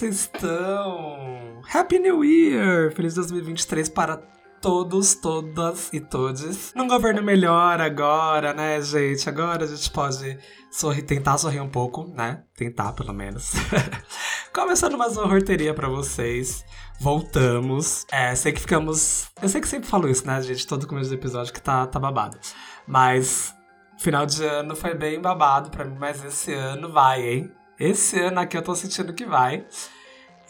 [0.00, 1.60] vocês estão?
[1.74, 2.90] Happy New Year!
[2.90, 4.16] Feliz 2023 para
[4.58, 6.72] todos, todas e todes.
[6.74, 9.28] Num governo melhor agora, né, gente?
[9.28, 10.38] Agora a gente pode
[10.70, 12.44] sorrir, tentar sorrir um pouco, né?
[12.56, 13.52] Tentar, pelo menos.
[14.54, 16.64] Começando mais uma horteria para vocês.
[16.98, 18.06] Voltamos.
[18.10, 19.30] É, sei que ficamos.
[19.42, 20.66] Eu sei que sempre falo isso, né, gente?
[20.66, 22.38] Todo começo do episódio que tá, tá babado.
[22.86, 23.54] Mas
[23.98, 27.52] final de ano foi bem babado para mim, mas esse ano vai, hein?
[27.80, 29.66] Esse ano aqui eu tô sentindo que vai.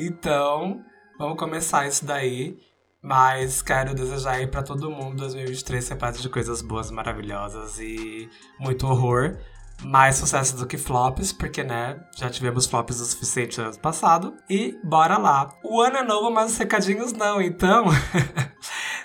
[0.00, 0.82] Então,
[1.18, 2.56] vamos começar isso daí.
[3.02, 8.28] Mas quero desejar aí para todo mundo 2023 repleto de coisas boas, maravilhosas e
[8.58, 9.38] muito horror.
[9.82, 14.34] Mais sucesso do que flops, porque, né, já tivemos flops o suficiente no ano passado.
[14.50, 15.48] E bora lá.
[15.64, 17.86] O ano é novo, mas os recadinhos não, então.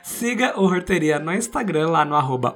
[0.06, 2.56] Siga o Horteria no Instagram, lá no arroba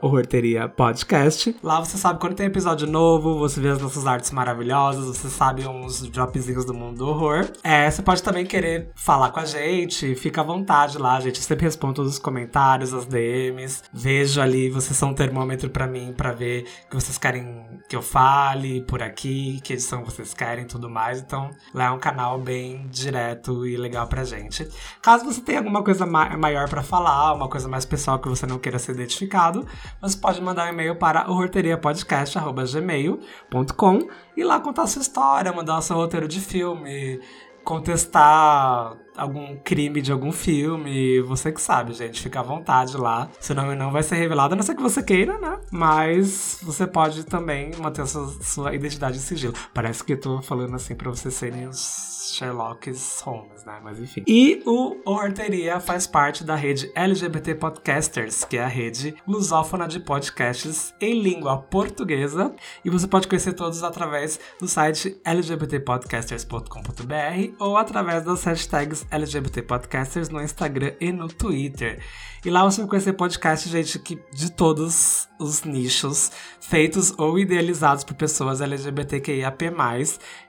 [0.76, 1.56] Podcast.
[1.64, 5.68] Lá você sabe quando tem episódio novo, você vê as nossas artes maravilhosas, você sabe
[5.68, 7.50] uns dropzinhos do mundo do horror.
[7.64, 11.38] É, você pode também querer falar com a gente, fica à vontade lá, gente.
[11.38, 13.82] Eu sempre respondo todos os comentários, as DMs.
[13.92, 18.02] Vejo ali, vocês são um termômetro para mim, para ver que vocês querem que eu
[18.04, 21.20] fale por aqui, que edição vocês querem e tudo mais.
[21.20, 24.70] Então, lá é um canal bem direto e legal pra gente.
[25.02, 28.46] Caso você tenha alguma coisa ma maior para falar, uma coisa mais pessoal que você
[28.46, 29.66] não queira ser identificado,
[30.00, 35.96] você pode mandar um e-mail para horteriapodcast.gmail.com e lá contar sua história, mandar o seu
[35.96, 37.20] roteiro de filme,
[37.64, 43.30] contestar algum crime de algum filme, você que sabe, gente, fica à vontade lá.
[43.40, 45.60] Seu nome não vai ser revelado, a não ser que você queira, né?
[45.72, 49.54] Mas você pode também manter sua, sua identidade em sigilo.
[49.74, 52.92] Parece que eu tô falando assim pra vocês serem os Sherlock
[53.24, 53.80] Holmes, né?
[53.84, 54.24] Mas enfim.
[54.28, 60.00] E o Horteria faz parte da rede LGBT Podcasters, que é a rede lusófona de
[60.00, 62.56] podcasts em língua portuguesa.
[62.84, 70.30] E você pode conhecer todos através do site lgbtpodcasters.com.br ou através das hashtags LGBT Podcasters
[70.30, 72.04] no Instagram e no Twitter.
[72.44, 78.04] E lá você vai conhecer podcasts, gente, que, de todos os nichos, feitos ou idealizados
[78.04, 79.66] por pessoas LGBTQIAP+.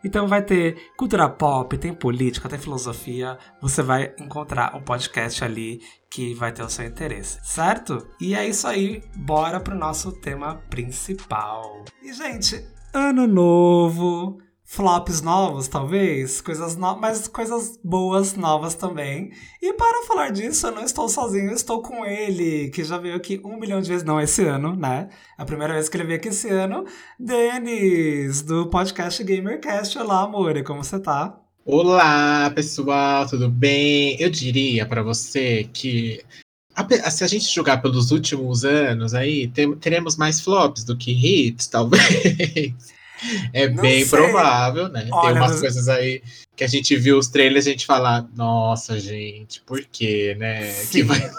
[0.05, 3.39] Então vai ter cultura pop, tem política, tem filosofia.
[3.62, 5.81] Você vai encontrar um podcast ali
[6.11, 8.06] que vai ter o seu interesse, certo?
[8.21, 11.84] E é isso aí, bora pro nosso tema principal.
[12.03, 14.39] E, gente, ano novo
[14.70, 16.97] flops novos, talvez, coisas no...
[16.97, 19.32] mas coisas boas novas também.
[19.60, 23.41] E para falar disso, eu não estou sozinho, estou com ele, que já veio aqui
[23.44, 25.09] um milhão de vezes, não esse ano, né?
[25.36, 26.84] A primeira vez que ele veio aqui esse ano,
[27.19, 29.98] Denis, do podcast GamerCast.
[29.98, 31.36] Olá, amor, como você tá?
[31.64, 34.16] Olá, pessoal, tudo bem?
[34.20, 36.22] Eu diria para você que
[37.10, 39.48] se a gente jogar pelos últimos anos aí,
[39.80, 43.00] teremos mais flops do que hits, talvez.
[43.53, 44.19] É não bem sei.
[44.19, 45.08] provável, né?
[45.12, 45.60] Olha, Tem umas mas...
[45.60, 46.22] coisas aí
[46.56, 50.70] que a gente viu os trailers e a gente fala, nossa, gente, por quê, né?
[50.72, 50.91] Sim.
[50.91, 51.30] Que vai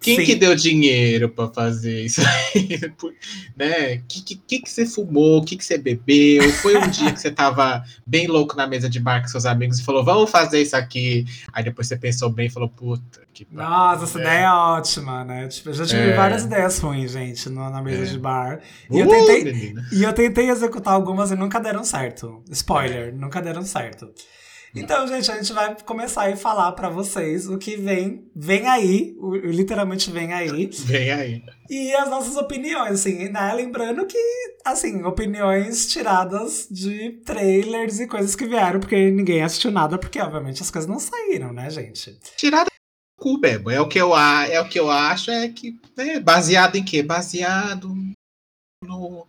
[0.00, 0.24] quem Sim.
[0.24, 2.80] que deu dinheiro para fazer isso aí?
[3.54, 3.98] né?
[4.08, 5.40] Que, que, que, que você fumou?
[5.40, 6.50] O que, que você bebeu?
[6.54, 9.78] Foi um dia que você tava bem louco na mesa de bar com seus amigos
[9.78, 11.26] e falou, vamos fazer isso aqui.
[11.52, 14.22] Aí depois você pensou bem e falou, puta, que Nossa, essa é.
[14.22, 15.48] ideia é ótima, né?
[15.48, 16.16] Tipo, eu já tive é.
[16.16, 18.06] várias ideias ruins, gente, no, na mesa é.
[18.06, 18.60] de bar.
[18.90, 22.42] E, uh, eu tentei, e eu tentei executar algumas e nunca deram certo.
[22.50, 24.10] Spoiler, nunca deram certo.
[24.74, 29.16] Então, gente, a gente vai começar a falar para vocês o que vem, vem aí,
[29.18, 30.70] o, literalmente vem aí.
[30.84, 31.44] Vem aí.
[31.68, 33.52] E as nossas opiniões, assim, né?
[33.52, 34.18] Lembrando que,
[34.64, 40.62] assim, opiniões tiradas de trailers e coisas que vieram, porque ninguém assistiu nada, porque, obviamente,
[40.62, 42.18] as coisas não saíram, né, gente?
[42.36, 42.70] Tirada
[43.16, 43.70] cu mesmo.
[43.70, 45.78] É o que eu, é o que eu acho, é que.
[45.96, 47.02] Né, baseado em quê?
[47.02, 47.94] Baseado
[48.84, 49.26] no,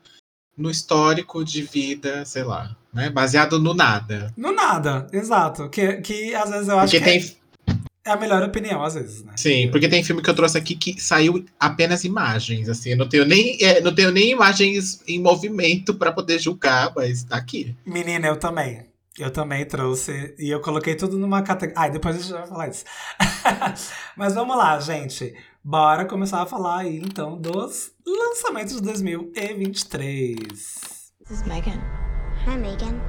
[0.57, 3.09] no histórico de vida, sei lá né?
[3.09, 4.33] Baseado no nada.
[4.37, 5.69] No nada, exato.
[5.69, 7.37] Que, que às vezes eu acho porque que tem...
[8.05, 9.33] é a melhor opinião, às vezes, né?
[9.35, 13.07] Sim, porque tem filme que eu trouxe aqui que saiu apenas imagens, assim, eu não
[13.07, 17.75] tenho nem, é, não tenho nem imagens em movimento para poder julgar, mas tá aqui.
[17.85, 18.91] Menina, eu também.
[19.19, 21.81] Eu também trouxe e eu coloquei tudo numa categoria.
[21.81, 22.85] Ai, depois a gente vai falar isso.
[24.15, 25.33] Mas vamos lá, gente.
[25.63, 30.37] Bora começar a falar aí então dos lançamentos de 2023.
[30.37, 32.00] This is Megan.
[32.45, 32.99] Hi, Megan.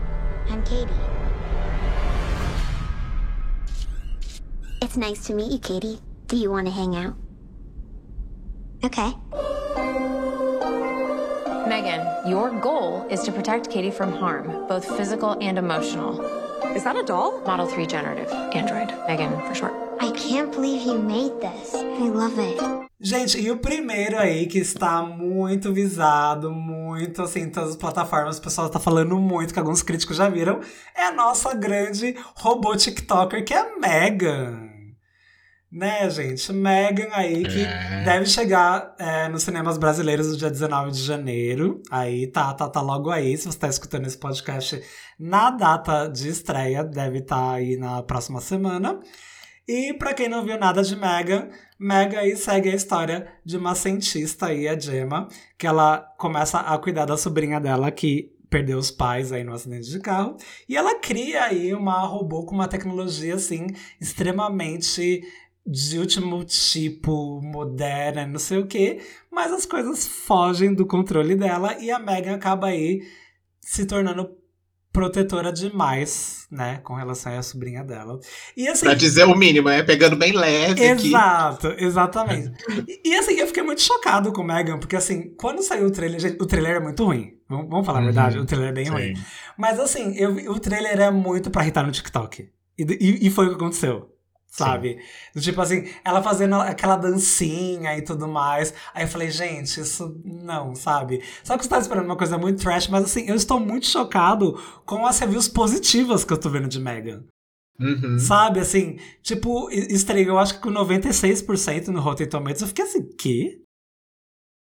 [0.50, 0.92] I'm Katie.
[4.82, 6.00] It's nice to meet you, Katie.
[6.26, 7.14] Do you want to hang out?
[8.84, 9.14] Okay.
[11.66, 16.20] Megan, your goal is to protect Katie from harm, both physical and emotional.
[16.76, 17.40] Is that a doll?
[17.46, 18.30] Model 3 generative.
[18.30, 18.92] Android.
[19.06, 19.91] Megan, for short.
[20.02, 21.74] I can't believe you made this.
[21.74, 22.58] I love it.
[23.00, 28.38] Gente, e o primeiro aí que está muito visado, muito assim, em todas as plataformas,
[28.38, 30.60] o pessoal está falando muito, que alguns críticos já viram,
[30.96, 34.68] é a nossa grande robô TikToker, que é a Megan.
[35.70, 36.52] Né, gente?
[36.52, 38.02] Megan aí que É.
[38.04, 41.80] deve chegar é, nos cinemas brasileiros no dia 19 de janeiro.
[41.90, 43.36] Aí tá, tá, tá logo aí.
[43.38, 44.82] Se você tá escutando esse podcast
[45.18, 49.00] na data de estreia, deve estar aí na próxima semana.
[49.66, 51.48] E pra quem não viu nada de Megan,
[51.78, 56.76] Megan aí segue a história de uma cientista aí, a Gemma, que ela começa a
[56.78, 60.36] cuidar da sobrinha dela que perdeu os pais aí no acidente de carro.
[60.68, 63.68] E ela cria aí uma robô com uma tecnologia assim
[64.00, 65.22] extremamente
[65.66, 69.00] de último tipo, moderna, não sei o quê,
[69.30, 73.02] mas as coisas fogem do controle dela e a Megan acaba aí
[73.60, 74.36] se tornando
[74.92, 78.18] protetora demais, né, com relação à sobrinha dela.
[78.56, 79.82] E assim, Pra dizer o mínimo, né?
[79.82, 81.08] Pegando bem leve aqui.
[81.08, 82.52] Exato, exatamente.
[82.86, 85.90] e, e, assim, eu fiquei muito chocado com o Megan, porque assim, quando saiu o
[85.90, 87.32] trailer, gente, o trailer é muito ruim.
[87.48, 88.90] Vamos, vamos falar a Uhum, verdade, o trailer é bem sim.
[88.90, 89.14] ruim.
[89.56, 92.48] Mas assim, eu, o trailer é muito pra irritar no TikTok.
[92.78, 94.11] E, e, e foi o que aconteceu.
[94.54, 94.98] Sabe?
[95.34, 98.74] Do tipo assim, ela fazendo aquela dancinha e tudo mais.
[98.92, 101.22] Aí eu falei, gente, isso não, sabe?
[101.42, 104.52] Só que você tá esperando uma coisa muito trash, mas assim, eu estou muito chocado
[104.84, 107.24] com as reviews positivas que eu tô vendo de Megan.
[107.80, 108.18] Uhum.
[108.18, 112.60] Sabe, assim, tipo, e- estreou acho que com 96% no Rotten Tomatoes.
[112.60, 113.62] Eu fiquei assim, que?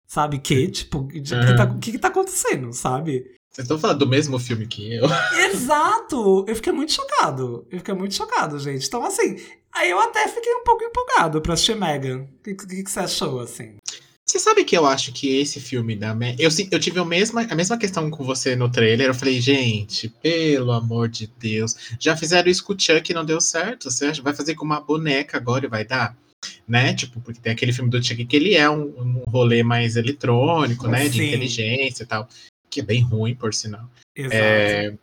[0.07, 0.69] Sabe, que?
[0.69, 3.25] Tipo, o que, que tá- que que tá acontecendo, sabe?
[3.53, 5.05] Vocês estão falando do mesmo filme que eu?
[5.51, 6.45] Exato!
[6.47, 7.67] Eu fiquei muito chocado.
[7.69, 8.87] Eu fiquei muito chocado, gente.
[8.87, 9.37] Então, assim,
[9.73, 12.23] aí eu até fiquei um pouco empolgado pra assistir Megan.
[12.23, 13.77] O que, que, que você achou, assim?
[14.31, 16.37] Você sabe que eu acho que esse filme da Me...
[16.39, 19.09] eu, eu tive a mesma, a mesma questão com você no trailer.
[19.09, 21.75] Eu falei, gente, pelo amor de Deus.
[21.99, 23.91] Já fizeram isso com o Chuck e não deu certo.
[23.91, 24.23] Você acha?
[24.23, 26.17] Vai fazer com uma boneca agora e vai dar?
[26.67, 26.95] Né?
[26.95, 30.87] Tipo, porque tem aquele filme do Chuck que ele é um, um rolê mais eletrônico,
[30.87, 31.09] né?
[31.09, 31.27] De Sim.
[31.27, 32.29] inteligência e tal.
[32.71, 33.91] Que é bem ruim, por sinal.
[34.15, 34.37] Exato.
[34.37, 34.95] É,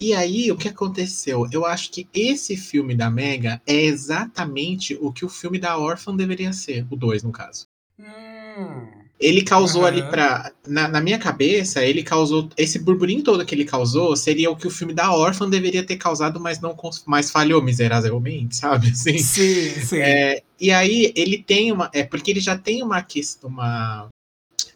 [0.00, 1.48] E aí, o que aconteceu?
[1.50, 6.14] Eu acho que esse filme da Mega é exatamente o que o filme da Orphan
[6.14, 7.66] deveria ser, o 2, no caso.
[7.98, 8.86] Hum,
[9.18, 9.88] Ele causou Aham.
[9.92, 10.52] ali pra.
[10.66, 12.48] Na, na minha cabeça, ele causou.
[12.56, 15.96] Esse burburinho todo que ele causou seria o que o filme da Orphan deveria ter
[15.96, 18.90] causado, mas não mas falhou miseravelmente, sabe?
[18.90, 19.18] Assim.
[19.18, 19.98] sim, sim.
[19.98, 21.90] É, e aí ele tem uma.
[21.92, 23.50] É porque ele já tem uma questão.
[23.50, 24.08] Uma,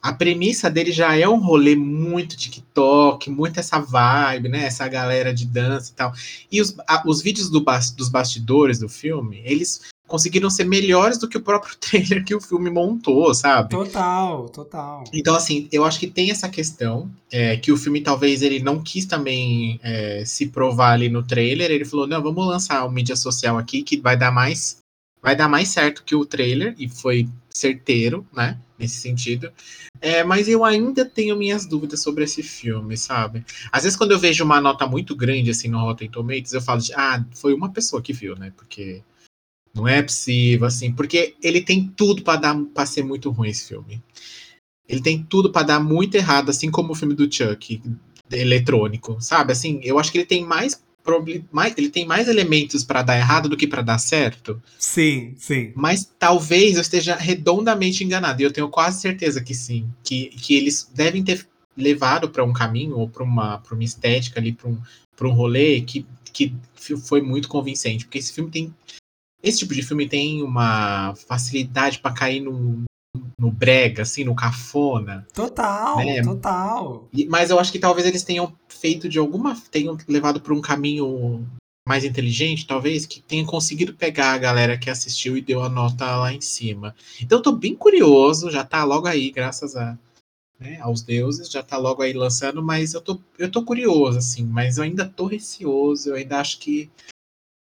[0.02, 4.64] a premissa dele já é um rolê muito TikTok, muito essa vibe, né?
[4.66, 6.12] Essa galera de dança e tal.
[6.50, 11.16] E os, a- os vídeos do bas- dos bastidores do filme, eles conseguiram ser melhores
[11.16, 13.70] do que o próprio trailer que o filme montou, sabe?
[13.70, 15.04] Total, total.
[15.12, 18.82] Então, assim, eu acho que tem essa questão, é, que o filme talvez ele não
[18.82, 21.70] quis também é, se provar ali no trailer.
[21.70, 24.81] Ele falou, não, vamos lançar uma mídia social aqui que vai dar mais.
[25.22, 28.58] Vai dar mais certo que o trailer, e foi certeiro, né?
[28.78, 29.52] Nesse sentido.
[30.00, 33.44] É, mas eu ainda tenho minhas dúvidas sobre esse filme, sabe?
[33.70, 36.80] Às vezes, quando eu vejo uma nota muito grande assim no Rotten Tomatoes, eu falo
[36.80, 38.52] de, ah, foi uma pessoa que viu, né?
[38.56, 39.02] Porque
[39.72, 43.69] não é possível, assim, porque ele tem tudo pra dar para ser muito ruim esse
[43.69, 44.02] filme.
[44.88, 47.81] Ele tem tudo pra dar muito errado, assim como o filme do Chuck
[48.31, 49.52] eletrônico, sabe?
[49.52, 50.82] Assim, eu acho que ele tem mais
[51.51, 55.73] mais, ele tem mais elementos pra dar errado do que pra dar certo, Sim, sim.
[55.75, 60.55] mas talvez eu esteja redondamente enganado, e eu tenho quase certeza que sim, que, que
[60.55, 64.69] eles devem ter levado pra um caminho ou pra uma, pra uma estética ali, pra
[64.69, 64.79] um,
[65.17, 66.55] pra um rolê que, que
[67.05, 68.75] foi muito convincente, porque esse filme tem
[69.43, 72.85] esse tipo de filme tem uma facilidade pra cair no,
[73.37, 75.27] no brega, assim, no cafona.
[75.35, 76.23] Total, Né?
[76.23, 77.09] total.
[77.13, 79.55] E- mas eu acho que talvez eles tenham feito de alguma.
[79.70, 81.46] tenham levado por um caminho
[81.86, 86.17] mais inteligente, talvez, que tenha conseguido pegar a galera que assistiu e deu a nota
[86.17, 86.94] lá em cima.
[87.20, 89.96] Então eu tô bem curioso, já tá logo aí, graças a.
[90.58, 94.44] né, aos deuses, já tá logo aí lançando, mas eu tô, eu tô curioso, assim,
[94.44, 96.91] mas eu ainda tô receoso, eu ainda acho que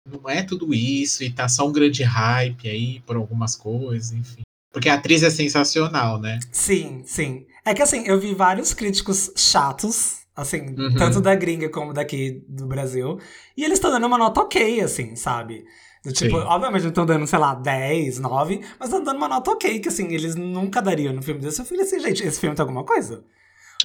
[0.07, 4.41] não é tudo isso, e tá só um grande hype aí por algumas coisas, enfim.
[4.71, 6.39] Porque a atriz é sensacional, né?
[6.51, 7.45] Sim, sim.
[7.65, 10.95] É que assim, eu vi vários críticos chatos, assim, Uhum.
[10.95, 13.19] tanto da gringa como daqui do Brasil,
[13.57, 15.65] e eles estão dando uma nota ok, assim, sabe?
[16.03, 16.45] Do tipo, Sim.
[16.47, 19.89] obviamente não estão dando, sei lá, 10, 9, mas estão dando uma nota ok, que
[19.89, 21.59] assim, eles nunca dariam no filme desse.
[21.59, 23.23] Eu falei assim, gente, esse filme tem alguma coisa?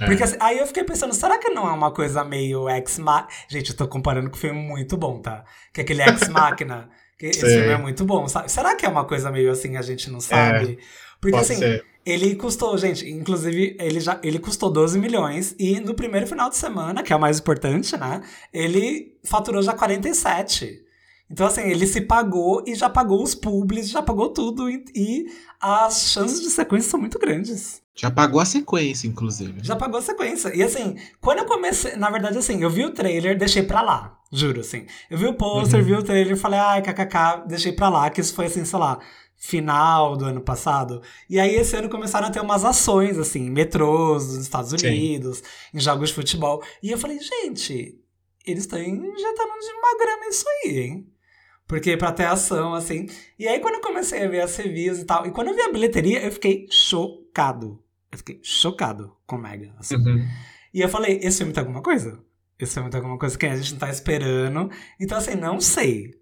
[0.01, 0.07] É.
[0.07, 3.29] Porque assim, aí eu fiquei pensando, será que não é uma coisa meio ex-machina?
[3.49, 5.45] Gente, eu tô comparando com um filme muito bom, tá?
[5.73, 6.89] Que é aquele ex-machina.
[7.19, 8.51] que esse filme é muito bom, sabe?
[8.51, 10.79] Será que é uma coisa meio assim, a gente não sabe?
[11.21, 11.85] Porque Pode assim, ser.
[12.07, 16.57] Ele custou, gente, inclusive, ele já ele custou 12 milhões e no primeiro final de
[16.57, 18.21] semana, que é o mais importante, né?
[18.53, 20.83] Ele faturou já 47.
[21.31, 24.69] Então, assim, ele se pagou e já pagou os publis, já pagou tudo.
[24.69, 25.25] E, e
[25.61, 27.83] as chances de sequência são muito grandes.
[27.97, 29.61] Já pagou a sequência, inclusive.
[29.63, 30.55] Já pagou a sequência.
[30.55, 31.97] E assim, quando eu comecei.
[31.97, 34.19] Na verdade, assim, eu vi o trailer, deixei pra lá.
[34.31, 34.85] Juro, assim.
[35.09, 35.87] Eu vi o pôster, Uhum.
[35.87, 38.99] vi o trailer, falei, ai, kkk, deixei pra lá, que isso foi assim, sei lá,
[39.45, 41.03] final do ano passado.
[41.29, 44.87] E aí esse ano começaram a ter umas ações, assim, em metrôs dos Estados Sim.
[44.87, 46.63] Unidos, em jogos de futebol.
[46.83, 48.01] E eu falei, gente,
[48.47, 51.07] eles estão injetando de uma grana isso aí, hein?
[51.67, 53.07] Porque pra ter ação, assim.
[53.39, 55.61] E aí, quando eu comecei a ver as reviews e tal, e quando eu vi
[55.61, 57.83] a bilheteria, eu fiquei chocado.
[58.11, 59.75] Eu fiquei chocado com Mega.
[59.79, 59.97] Assim.
[59.97, 60.27] Uhum.
[60.73, 62.19] E eu falei, esse filme tem alguma coisa?
[62.59, 64.71] Esse filme tem alguma coisa que a gente não tá esperando.
[64.99, 66.15] Então, assim, não sei.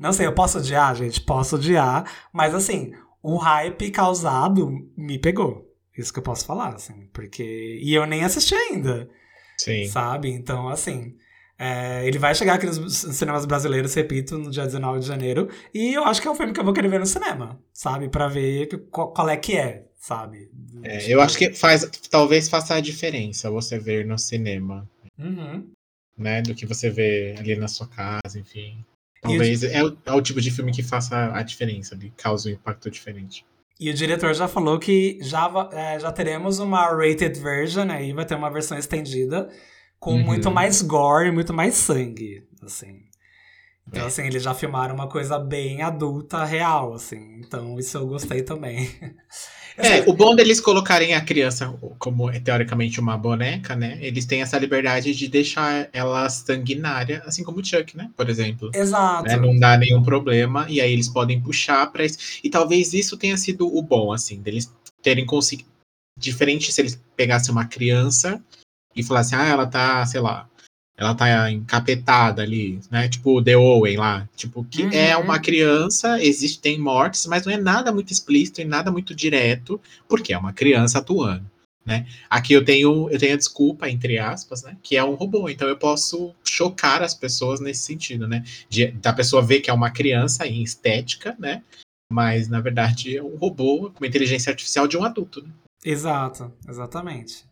[0.00, 1.20] Não sei, eu posso odiar, gente?
[1.20, 2.10] Posso odiar.
[2.32, 2.92] Mas, assim,
[3.22, 5.70] o hype causado me pegou.
[5.96, 7.06] Isso que eu posso falar, assim.
[7.12, 7.78] Porque.
[7.82, 9.08] E eu nem assisti ainda
[9.58, 9.84] Sim.
[9.88, 10.30] sabe?
[10.30, 11.14] Então, assim,
[11.58, 15.48] é, ele vai chegar aqui nos cinemas brasileiros, repito, no dia 19 de janeiro.
[15.74, 18.08] E eu acho que é um filme que eu vou querer ver no cinema, sabe?
[18.08, 20.50] Pra ver que- qual, qual é que é, sabe?
[20.82, 24.88] É, eu acho que faz, talvez faça a diferença você ver no cinema,
[25.18, 25.70] Uhum.
[26.16, 26.40] né?
[26.40, 28.82] Do que você vê ali na sua casa, enfim.
[29.20, 32.52] Talvez é, o, é o tipo de filme que faça a diferença, ali, causa um
[32.52, 33.44] impacto diferente.
[33.78, 38.24] E o diretor já falou que já, é, já teremos uma rated version aí, vai
[38.24, 39.48] ter uma versão estendida
[39.98, 40.24] com Uhum.
[40.24, 43.02] muito mais gore, muito mais sangue, assim.
[43.88, 44.06] Então, É.
[44.06, 47.40] assim, eles já filmaram uma coisa bem adulta, real, assim.
[47.40, 48.88] Então, isso eu gostei também.
[49.76, 53.96] É, o bom deles colocarem a criança como é, teoricamente uma boneca, né?
[54.02, 58.10] Eles têm essa liberdade de deixar ela sanguinária, assim como o Chuck, né?
[58.14, 58.70] Por exemplo.
[58.74, 59.24] Exato.
[59.28, 62.18] né, Não dá nenhum problema, e aí eles podem puxar pra isso.
[62.44, 64.70] E talvez isso tenha sido o bom, assim, deles
[65.00, 65.70] terem conseguido.
[66.18, 68.42] Diferente se eles pegassem uma criança
[68.94, 70.46] e falassem, ah, ela tá, sei lá,
[71.00, 73.08] ela tá encapetada ali, né?
[73.08, 74.28] Tipo The Owen lá.
[74.36, 74.92] Tipo, que Uhum.
[74.92, 79.14] é uma criança, existe, tem mortes, mas não é nada muito explícito e nada muito
[79.14, 81.44] direto, porque é uma criança atuando.
[81.86, 82.06] Né?
[82.28, 84.76] Aqui eu tenho, eu tenho a desculpa, entre aspas, né?
[84.82, 85.48] Que é um robô.
[85.48, 88.44] Então eu posso chocar as pessoas nesse sentido, né?
[88.68, 91.62] de- da pessoa ver que é uma criança em estética, né?
[92.12, 95.40] Mas na verdade é um robô com inteligência artificial de um adulto.
[95.42, 95.48] Né?
[95.82, 97.44] Exato, exatamente.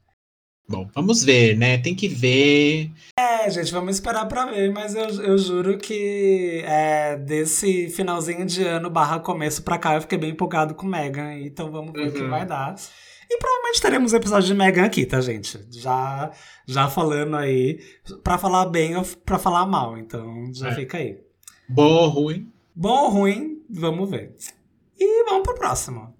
[0.71, 1.79] Bom, vamos ver, né?
[1.79, 2.91] Tem que ver.
[3.19, 8.63] É, gente, vamos esperar pra ver, mas eu, eu juro que é, desse finalzinho de
[8.65, 12.13] ano barra começo pra cá eu fiquei bem empolgado com Megan, então vamos ver o
[12.13, 12.29] que Uhum.
[12.29, 12.75] vai dar.
[13.31, 15.59] E provavelmente teremos episódio de Megan aqui, tá, gente?
[15.71, 16.31] Já,
[16.67, 17.79] já falando aí,
[18.23, 20.75] pra falar bem ou pra falar mal, então já É.
[20.75, 21.19] fica aí.
[21.69, 22.53] Bom ou ruim?
[22.75, 24.35] Bom ou ruim, vamos ver.
[24.99, 26.15] E vamos pro próximo.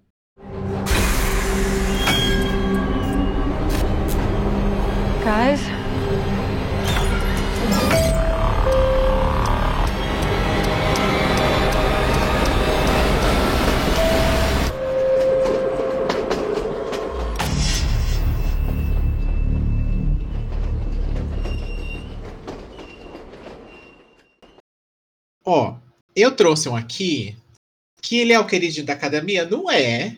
[25.45, 25.77] Ó,
[26.17, 27.37] eu trouxe um aqui
[28.01, 29.45] que ele é o queridinho da academia?
[29.47, 30.17] Não é.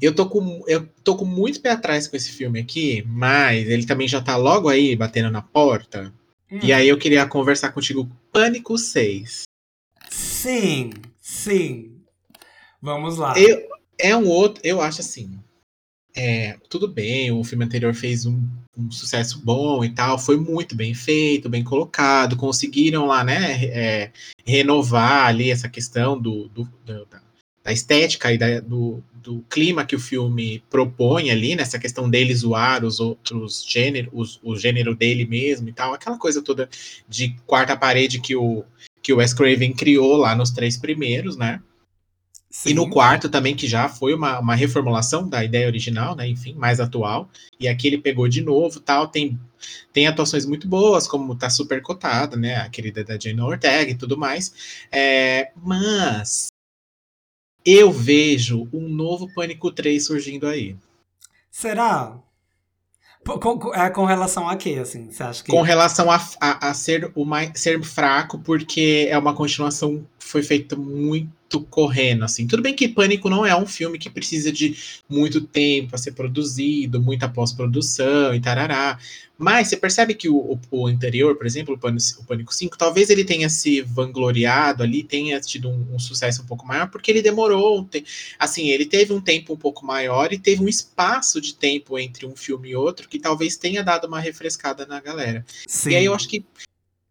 [0.00, 3.86] Eu tô com, eu tô com muito pé atrás com esse filme aqui, mas ele
[3.86, 6.12] também já tá logo aí batendo na porta.
[6.50, 6.58] Hum.
[6.62, 8.10] E aí eu queria conversar contigo.
[8.32, 9.42] Pânico 6.
[10.10, 11.92] Sim, sim.
[12.80, 13.38] Vamos lá.
[13.38, 13.68] Eu,
[13.98, 15.38] é um outro, eu acho assim.
[16.16, 18.42] É, tudo bem, o filme anterior fez um,
[18.76, 24.12] um sucesso bom e tal, foi muito bem feito, bem colocado, conseguiram lá, né, é,
[24.44, 27.22] renovar ali essa questão do, do- do- da,
[27.62, 32.34] da estética e da- do, do clima que o filme propõe ali, nessa questão dele
[32.34, 36.68] zoar os outros gêneros, os- o gênero dele mesmo e tal, aquela coisa toda
[37.08, 38.64] de quarta parede que o,
[39.02, 41.60] que o Wes Craven criou lá nos três primeiros, né?
[42.50, 42.70] Sim.
[42.70, 46.26] E no quarto também, que já foi uma, uma reformulação da ideia original, né?
[46.26, 47.28] Enfim, mais atual.
[47.60, 49.06] E aqui ele pegou de novo tal.
[49.06, 49.38] Tem,
[49.92, 52.56] tem atuações muito boas, como tá super cotada, né?
[52.56, 54.86] A querida da Jane Ortega e tudo mais.
[54.90, 56.46] É, mas
[57.70, 60.76] eu vejo um novo Pânico 3 surgindo aí.
[61.50, 62.18] Será?
[63.24, 65.10] Com- é com relação a quê, assim?
[65.10, 65.50] Você acha que.
[65.50, 70.24] Com relação a, a, a ser, o mais, ser fraco, porque é uma continuação que
[70.24, 71.30] foi feita muito
[71.70, 72.46] correndo, assim.
[72.46, 74.76] Tudo bem que Pânico não é um filme que precisa de
[75.08, 78.98] muito tempo a ser produzido, muita pós-produção e tarará.
[79.38, 82.76] Mas você percebe que o, o, o anterior, por exemplo, o Pânico, o Pânico 5,
[82.76, 87.10] talvez ele tenha se vangloriado ali, tenha tido um, um sucesso um pouco maior, porque
[87.10, 87.78] ele demorou.
[87.80, 88.04] um te-
[88.36, 92.26] Assim, ele teve um tempo um pouco maior e teve um espaço de tempo entre
[92.26, 95.44] um filme e outro que talvez tenha dado uma refrescada na galera.
[95.68, 95.90] Sim.
[95.90, 96.44] E aí eu acho que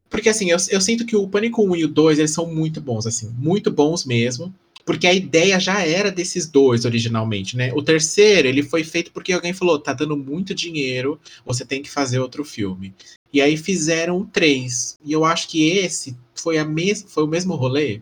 [0.10, 2.80] Porque assim, eu, eu sinto que o Pânico 1 e o 2, eles são muito
[2.80, 4.54] bons, assim, muito bons mesmo.
[4.88, 7.74] Porque a ideia já era desses dois originalmente, né?
[7.74, 11.92] O terceiro, ele foi feito porque alguém falou: tá dando muito dinheiro, você tem que
[11.92, 12.96] fazer outro filme.
[13.34, 14.98] E aí fizeram três.
[15.04, 18.02] E eu acho que esse foi, a mes foi o mesmo rolê.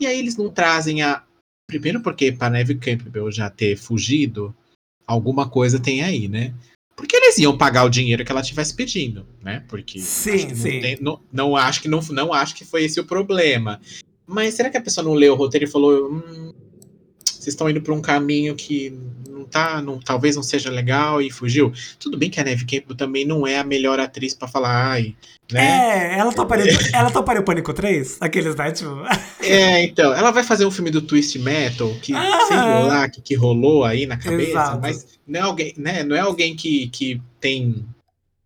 [0.00, 1.22] E aí eles não trazem a.
[1.68, 4.52] Primeiro porque para Neve Campbell já ter fugido,
[5.06, 6.52] alguma coisa tem aí, né?
[7.00, 9.64] Porque eles iam pagar o dinheiro que ela tivesse pedindo, né?
[9.68, 10.80] Porque Sim, não, sim.
[10.80, 13.80] tem- não, não acho que não, não acho que foi esse o problema.
[14.26, 16.52] Mas será que a pessoa não leu o roteiro e falou, hum,
[17.40, 18.92] vocês estão indo por um caminho que
[19.28, 21.72] não tá, não, talvez não seja legal e fugiu?
[21.98, 25.16] Tudo bem que a Neve Campbell também não é a melhor atriz pra falar, ai,
[25.50, 26.14] né?
[26.14, 28.18] É, ela toparia, ela toparia o Pânico 3?
[28.20, 28.70] Aqueles, né?
[28.72, 29.02] Tipo.
[29.42, 32.46] É, então, ela vai fazer um filme do Twist Metal, que Ah.
[32.46, 34.80] sei lá que, que rolou aí na cabeça, Exato.
[34.82, 37.86] mas não é alguém, né, não é alguém que, que tem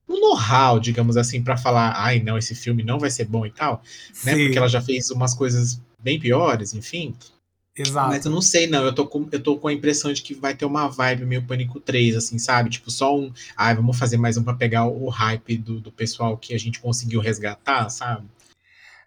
[0.08, 3.50] um know-how, digamos assim, pra falar, ai, não, esse filme não vai ser bom e
[3.50, 3.82] tal,
[4.24, 4.34] né?
[4.34, 7.14] Sim, Porque ela já fez umas coisas bem piores, enfim.
[7.76, 8.08] Exato.
[8.08, 8.84] Mas eu não sei, não.
[8.84, 11.42] Eu tô, com, eu tô com a impressão de que vai ter uma vibe meio
[11.42, 12.70] Pânico 3, assim, sabe?
[12.70, 13.32] Tipo, só um.
[13.56, 16.58] Ai, vamos fazer mais um pra pegar o, o hype do, do pessoal que a
[16.58, 18.26] gente conseguiu resgatar, sabe?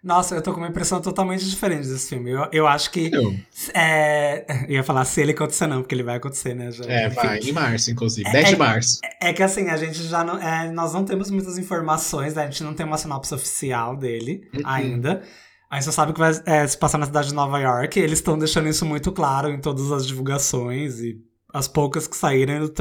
[0.00, 2.30] Nossa, eu tô com uma impressão totalmente diferente desse filme.
[2.30, 3.10] Eu, eu acho que.
[3.12, 3.34] Eu.
[3.74, 6.70] É, eu ia falar se ele acontecer, não, porque ele vai acontecer, né?
[6.70, 7.14] Já, É, enfim.
[7.16, 7.38] vai.
[7.40, 8.28] Em março, inclusive.
[8.28, 9.00] É- 10 de é- março.
[9.20, 10.40] É que assim, a gente já não.
[10.40, 12.44] é, nós não temos muitas informações, né?
[12.44, 14.60] A gente não tem uma sinopse oficial dele Uhum.
[14.64, 15.22] ainda.
[15.70, 17.98] A gente só sabe que vai é, se passar na cidade de Nova York.
[17.98, 21.20] Eles estão deixando isso muito claro em todas as divulgações e
[21.52, 22.72] as poucas que saíram no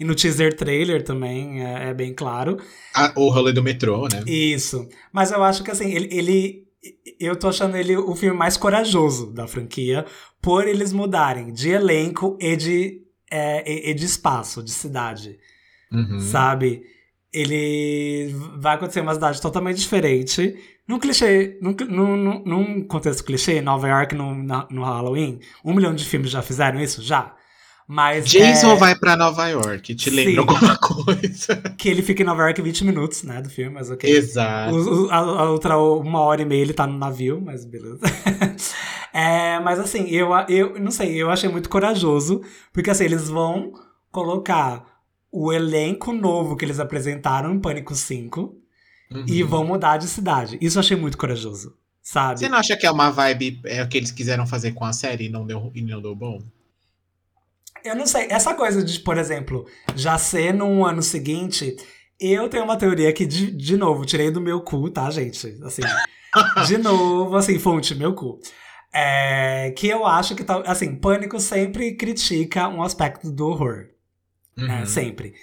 [0.00, 2.58] e no teaser trailer também é, é bem claro.
[2.94, 4.22] Ah, o rolê do metrô, né?
[4.26, 4.88] Isso.
[5.12, 6.64] Mas eu acho que assim, ele, ele-
[7.18, 10.04] Eu tô achando ele o filme mais corajoso da franquia,
[10.42, 15.38] por eles mudarem de elenco e de, é, e, e de espaço, de cidade.
[15.92, 16.18] Uhum.
[16.20, 16.82] Sabe?
[17.32, 20.54] Ele vai acontecer em uma cidade totalmente diferente.
[20.86, 26.04] Num clichê, num, num, num- contexto clichê, Nova York no, no Halloween, um milhão de
[26.04, 27.02] filmes já fizeram isso?
[27.02, 27.34] Já.
[27.86, 29.94] Mas Jason é, vai pra Nova York.
[29.94, 30.16] Te Sim.
[30.16, 31.56] lembra alguma coisa?
[31.76, 34.08] que ele fica em Nova York 20 minutos, né, do filme, mas ok.
[34.10, 34.74] Exato.
[34.74, 38.00] O- o- a, a outra uma hora e meia ele tá no navio, mas beleza.
[39.12, 42.42] É, mas assim, eu, eu não sei, eu achei muito corajoso,
[42.72, 43.72] porque assim, eles vão
[44.10, 44.84] colocar
[45.30, 48.56] o elenco novo que eles apresentaram em Pânico 5
[49.14, 49.24] Uhum.
[49.28, 50.58] e vão mudar de cidade.
[50.60, 52.40] Isso eu achei muito corajoso, sabe?
[52.40, 55.26] Você não acha que é uma vibe é, que eles quiseram fazer com a série
[55.26, 56.42] e não deu, e não deu bom?
[57.84, 61.76] Eu não sei, essa coisa de, por exemplo, já ser no ano seguinte,
[62.18, 65.58] eu tenho uma teoria que, de, de novo, tirei do meu cu, tá, gente?
[65.62, 65.82] Assim,
[66.66, 68.40] de novo, assim, fonte, meu cu.
[68.92, 73.88] É, que eu acho que, assim, Pânico sempre critica um aspecto do horror.
[74.56, 74.80] né?
[74.80, 74.86] Uhum.
[74.86, 75.34] Sempre.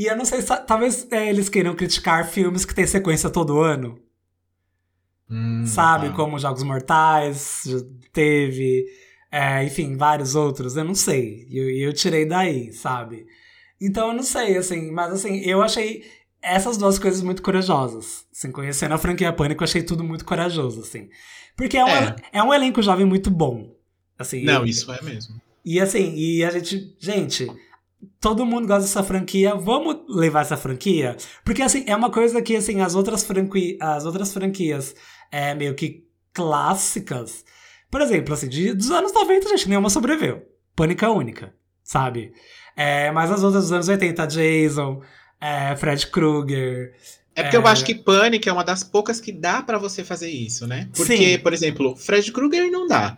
[0.00, 3.98] E eu não sei, talvez é, eles queiram criticar filmes que tem sequência todo ano.
[5.30, 6.08] Hum, sabe?
[6.08, 6.14] tá.
[6.14, 7.64] Como Jogos Mortais,
[8.12, 8.86] teve,
[9.30, 11.46] é, enfim, vários outros, eu não sei.
[11.50, 13.26] E eu, e eu tirei daí, sabe?
[13.80, 16.04] Então eu não sei, assim, mas assim, eu achei
[16.42, 18.24] essas duas coisas muito corajosas.
[18.32, 21.08] Assim, conhecendo a franquia Pânico, eu achei tudo muito corajoso, assim.
[21.56, 22.16] Porque é um, É.
[22.32, 23.70] é um elenco jovem muito bom.
[24.18, 25.40] Assim, Não, eu- isso é mesmo.
[25.64, 27.46] e assim, e a gente, gente,
[28.20, 31.16] todo mundo gosta dessa franquia, vamos levar essa franquia?
[31.44, 34.94] Porque assim, é uma coisa que assim, as outras, franqui as outras franquias
[35.30, 37.44] é, meio que clássicas,
[37.90, 40.42] por exemplo, assim, de, dos anos 90, gente, nenhuma sobreviveu.
[40.76, 42.32] Pânica única, sabe?
[42.76, 45.02] É, mas as outras dos anos 80, Jason,
[45.40, 46.94] é, Fred Krueger.
[47.34, 47.68] É porque eu É.
[47.68, 50.88] acho que Panic é uma das poucas que dá pra você fazer isso, né?
[50.94, 51.38] Porque, Sim.
[51.38, 53.16] por exemplo, Fred Krueger não dá.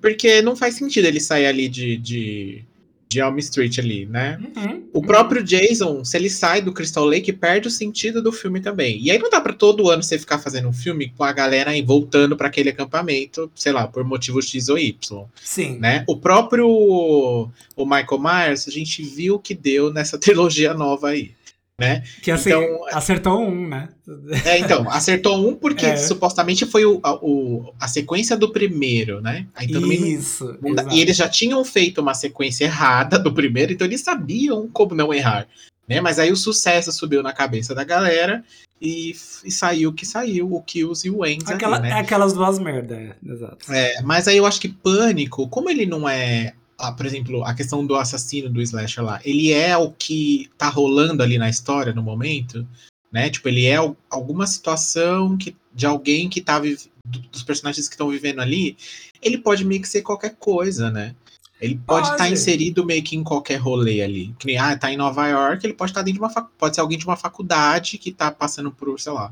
[0.00, 2.64] Porque não faz sentido ele sair ali de, de,
[3.10, 4.38] de Elm Street ali, né?
[4.56, 8.60] Uhum, O próprio Jason, se ele sai do Crystal Lake, perde o sentido do filme
[8.60, 9.00] também.
[9.02, 11.72] E aí não dá pra todo ano você ficar fazendo um filme com a galera
[11.72, 15.76] aí voltando pra aquele acampamento, sei lá, por motivo X ou Y, Sim.
[15.80, 16.04] né?
[16.06, 21.32] O próprio o Michael Myers, a gente viu o que deu nessa trilogia nova aí,
[21.80, 22.02] né?
[22.22, 23.88] Que assim, Então, acertou um, né?
[24.44, 25.96] É, então, acertou um porque É.
[25.96, 29.46] supostamente foi o, a, o- a sequência do primeiro, né?
[29.54, 30.58] Aí não- Isso.
[30.62, 34.94] não e eles já tinham feito uma sequência errada do primeiro, então eles sabiam como
[34.94, 35.48] não errar.
[35.88, 36.00] Né?
[36.00, 38.44] Mas aí o sucesso subiu na cabeça da galera
[38.80, 39.10] e,
[39.44, 41.94] e saiu o que saiu, o Kills e o Ends Aquela, ali, né?
[41.98, 43.72] Aquelas duas merda, é, exato.
[43.72, 47.54] É, mas aí eu acho que Pânico, como ele não é, ah, por exemplo, a
[47.54, 51.92] questão do assassino do slasher lá, ele é o que tá rolando ali na história
[51.92, 52.66] no momento,
[53.12, 53.28] né?
[53.28, 56.60] Tipo, ele é al- alguma situação que, de alguém que tá
[57.04, 58.76] dos personagens que estão vivendo ali,
[59.20, 61.14] ele pode meio que ser qualquer coisa, né?
[61.60, 62.32] Ele pode estar Pode.
[62.32, 64.34] inserido meio que em qualquer rolê ali.
[64.38, 66.80] Que nem, ah, tá em Nova York, ele pode estar dentro de uma pode ser
[66.80, 69.30] alguém de uma faculdade que tá passando por, sei lá,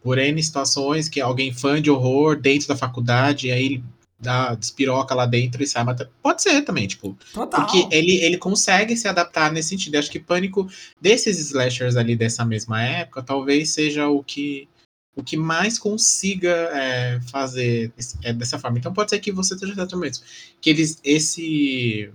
[0.00, 3.84] por N situações, que alguém fã de horror dentro da faculdade, e aí ele
[4.18, 6.10] dá despiroca lá dentro e sai matando.
[6.22, 7.16] Pode ser também, tipo.
[7.32, 7.60] Total.
[7.60, 9.94] Porque ele, ele consegue se adaptar nesse sentido.
[9.94, 10.68] Eu acho que Pânico,
[11.00, 14.68] desses slashers ali dessa mesma época, talvez seja o que
[15.16, 17.90] o que mais consiga é, fazer
[18.22, 18.78] é, dessa forma.
[18.78, 20.24] Então pode ser que você esteja certo mesmo.
[20.60, 22.10] Que eles, esse,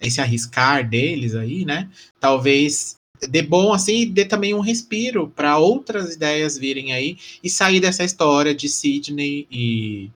[0.00, 1.88] esse arriscar deles aí, né?
[2.18, 2.96] Talvez
[3.28, 7.78] dê bom assim e dê também um respiro para outras ideias virem aí e sair
[7.78, 10.10] dessa história de Sidney e,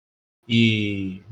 [0.49, 1.23] e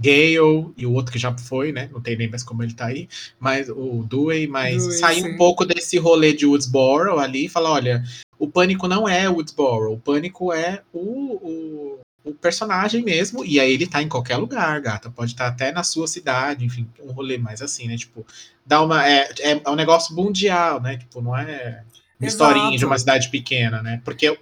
[0.00, 1.90] Gale e o outro que já foi, né?
[1.92, 3.06] Não tem nem mais como ele tá aí,
[3.38, 7.72] mas o Dewey, mas Dewey, sair um pouco desse rolê de Woodsboro ali e falar,
[7.72, 8.02] olha,
[8.38, 13.72] o pânico não é Woodsboro, o pânico é o, o, o personagem mesmo, e aí
[13.72, 15.10] ele tá em qualquer lugar, gata.
[15.10, 17.96] Pode estar até na sua cidade, enfim, um rolê mais assim, né?
[17.98, 18.26] Tipo,
[18.64, 19.06] dá uma.
[19.06, 20.96] É, é, é um negócio mundial, né?
[20.96, 21.84] Tipo, não é.
[22.26, 24.00] Historinha de uma cidade pequena, né?
[24.04, 24.38] Porque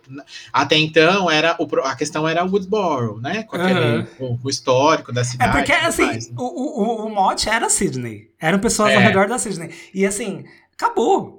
[0.53, 3.43] até então era o, a questão era Woodsboro, né?
[3.45, 4.07] Com aquele Aham.
[4.19, 5.53] o, o histórico da É cidade.
[5.53, 6.35] porque, e tudo assim, mais, né?
[6.38, 8.31] o, o, o mote era Sidney.
[8.41, 9.05] Eram pessoas ao É.
[9.05, 9.71] redor da Sidney.
[9.95, 11.37] E, assim, acabou.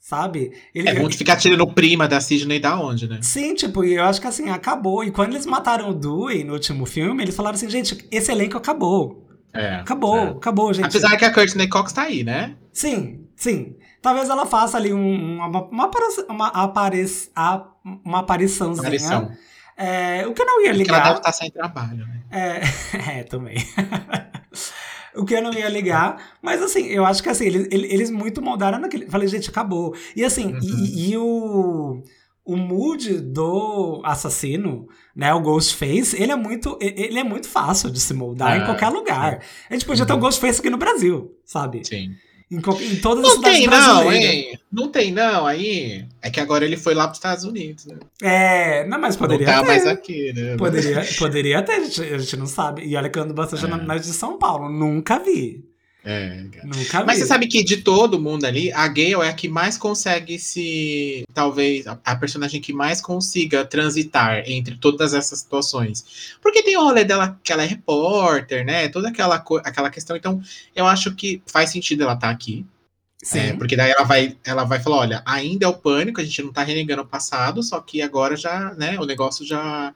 [0.00, 0.52] Sabe?
[0.74, 3.20] Ele, É, vão ficar tirando prima da Sidney da onde, né?
[3.22, 5.04] Sim, tipo, e eu acho que assim, acabou.
[5.04, 8.56] E quando eles mataram o Dewey no último filme, eles falaram assim, gente, esse elenco
[8.56, 9.28] acabou.
[9.54, 10.28] É, Acabou, é.
[10.30, 10.86] acabou, gente.
[10.86, 12.56] Apesar que a Courtney Cox tá aí, né?
[12.72, 13.76] Sim, sim.
[14.02, 15.86] Talvez ela faça ali um- uma, uma,
[16.28, 17.66] uma, apari- a-
[18.04, 18.82] uma apariçãozinha.
[18.82, 19.30] Aparição.
[19.76, 21.04] É, o que eu não ia Porque ela ligar.
[21.04, 22.20] deve estar sem trabalho, né?
[22.30, 22.60] É,
[23.20, 23.56] é, também.
[25.14, 28.40] o que eu não ia ligar, mas assim, eu acho que assim, eles, eles muito
[28.42, 29.06] moldaram naquele.
[29.08, 29.94] Falei, gente, acabou.
[30.16, 30.58] E assim, Uhum.
[30.62, 32.02] e, e o.
[32.44, 38.00] O mood do assassino, né, o Ghostface, ele é muito, ele é muito fácil de
[38.00, 39.38] se moldar em Ah, qualquer lugar.
[39.70, 40.22] A gente podia ter um Uhum.
[40.22, 41.84] Ghostface aqui no Brasil, sabe?
[41.86, 42.16] Sim.
[42.52, 44.58] Em, em todas as Não cidades tem, não, hein?
[44.70, 45.46] Não tem, não.
[45.46, 46.04] Aí.
[46.20, 47.96] É que agora ele foi lá para os Estados Unidos, né?
[48.22, 49.66] É, não, mas poderia não tá ter.
[49.66, 50.56] mais aqui, né?
[50.56, 52.84] Poderia, poderia ter, a gente, a gente não sabe.
[52.84, 53.68] E olha que eu ando bastante É.
[53.68, 55.64] na, na de São Paulo, nunca vi.
[56.04, 56.44] É.
[57.06, 60.38] Mas você sabe que de todo mundo ali, a Gale é a que mais consegue
[60.38, 61.24] se.
[61.32, 66.36] Talvez a, personagem que mais consiga transitar entre todas essas situações.
[66.42, 68.88] Porque tem o rolê dela que ela é repórter, né?
[68.88, 70.16] Toda aquela, aquela questão.
[70.16, 70.42] Então,
[70.74, 72.66] eu acho que faz sentido ela estar aqui.
[73.22, 73.38] Sim.
[73.38, 76.42] É, porque daí ela vai, ela vai falar: olha, ainda é o pânico, a gente
[76.42, 79.94] não tá renegando o passado, só que agora já, né, o negócio já,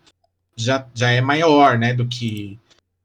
[0.54, 2.56] já, já é maior, né, do que.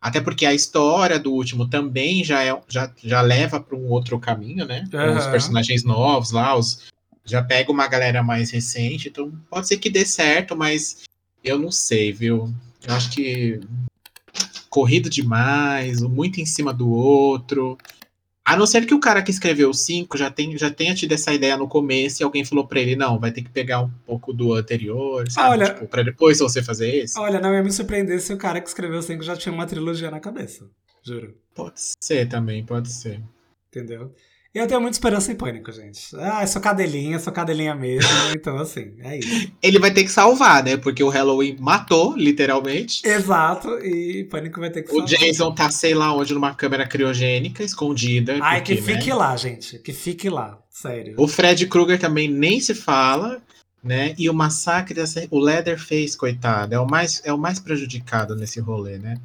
[0.01, 4.19] Até porque a história do último também já, é, já, já leva para um outro
[4.19, 4.87] caminho, né?
[4.89, 6.85] Com os personagens novos lá, os,
[7.23, 11.03] já pega uma galera mais recente, então pode ser que dê certo, mas
[11.43, 12.51] eu não sei, viu?
[12.87, 13.61] Eu acho que
[14.71, 17.77] corrido demais, muito em cima do outro.
[18.43, 21.11] A não ser que o cara que escreveu o 5 já, tem, já tenha tido
[21.13, 23.89] essa ideia no começo e alguém falou pra ele, não, vai ter que pegar um
[24.05, 25.49] pouco do anterior, sabe?
[25.51, 27.17] Olha- Tipo, pra depois você fazer esse.
[27.19, 29.67] Olha, não ia me surpreender se o cara que escreveu o 5 já tinha uma
[29.67, 30.67] trilogia na cabeça.
[31.03, 31.35] Juro.
[31.53, 33.21] Pode ser também, pode ser.
[33.69, 34.13] Entendeu?
[34.53, 36.13] Eu tenho muita esperança em pânico, gente.
[36.17, 38.09] Ah, eu sou cadelinha, sou cadelinha mesmo.
[38.35, 39.49] então, assim, é isso.
[39.63, 40.75] Ele vai ter que salvar, né?
[40.75, 43.01] Porque o Halloween matou, literalmente.
[43.07, 45.07] Exato, e pânico vai ter que O salvar.
[45.07, 48.39] Jason tá, sei lá onde, numa câmera criogênica, escondida.
[48.41, 49.15] Ai, porque, que fique né?
[49.15, 49.79] lá, gente.
[49.79, 50.59] Que fique lá.
[50.69, 51.15] Sério.
[51.17, 53.41] O Fred Krueger também nem se fala,
[53.81, 54.13] né?
[54.17, 54.99] E o massacre.
[55.29, 59.15] O Leatherface, coitado, é o mais, é o mais prejudicado nesse rolê, né?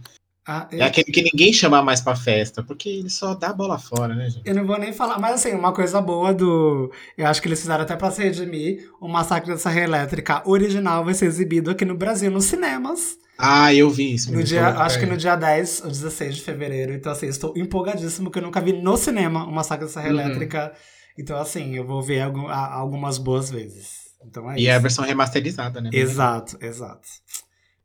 [0.46, 3.52] Ah, eu, É aquele que ninguém chama mais pra festa, porque ele só dá a
[3.52, 4.42] bola fora, né, gente?
[4.48, 6.92] eu não vou nem falar, mas assim, uma coisa boa do.
[7.18, 8.88] Eu acho que eles fizeram até pra se redimir.
[9.00, 13.16] O Massacre da Serra Elétrica original vai ser exibido aqui no Brasil, nos cinemas.
[13.38, 14.32] Ah, eu vi isso.
[14.32, 15.08] No dia, acho que é.
[15.08, 16.92] no dia 10 ou 16 de fevereiro.
[16.94, 20.20] Então, assim, estou empolgadíssimo que eu nunca vi no cinema o Massacre da Serra Uhum.
[20.20, 20.72] Elétrica.
[21.18, 24.06] Então, assim, eu vou ver algumas boas vezes.
[24.24, 24.70] Então é E isso.
[24.70, 25.90] é a versão remasterizada, né?
[25.92, 27.06] Exato, exato.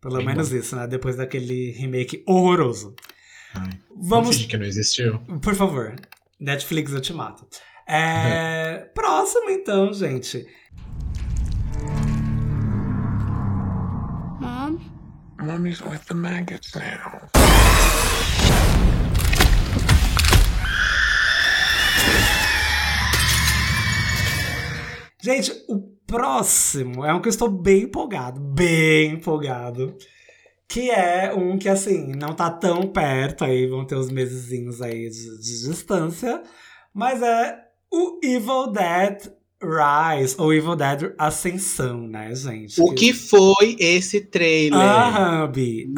[0.01, 0.87] Pelo Bem menos isso, né?
[0.87, 2.95] Depois daquele remake horroroso.
[3.53, 5.19] Ai, Vamos, que não existiu.
[5.43, 5.95] por favor.
[6.39, 7.45] Netflix, eu te mato.
[7.87, 8.89] É...
[8.95, 10.47] Próximo, então, gente.
[14.39, 14.79] Mom?
[15.39, 17.29] Mommy's with the maggots now.
[25.21, 25.79] Gente, o
[26.11, 29.95] próximo é um que eu estou bem empolgado, bem empolgado.
[30.67, 35.09] Que é um que, assim, não tá tão perto aí, vão ter uns mesezinhos aí
[35.09, 36.41] de, de distância.
[36.93, 37.57] Mas é
[37.91, 42.79] o Evil Dead Rise, ou Evil Dead Ascensão, né, gente?
[42.81, 44.79] O que foi esse trailer?
[44.79, 45.89] Aham, Bi.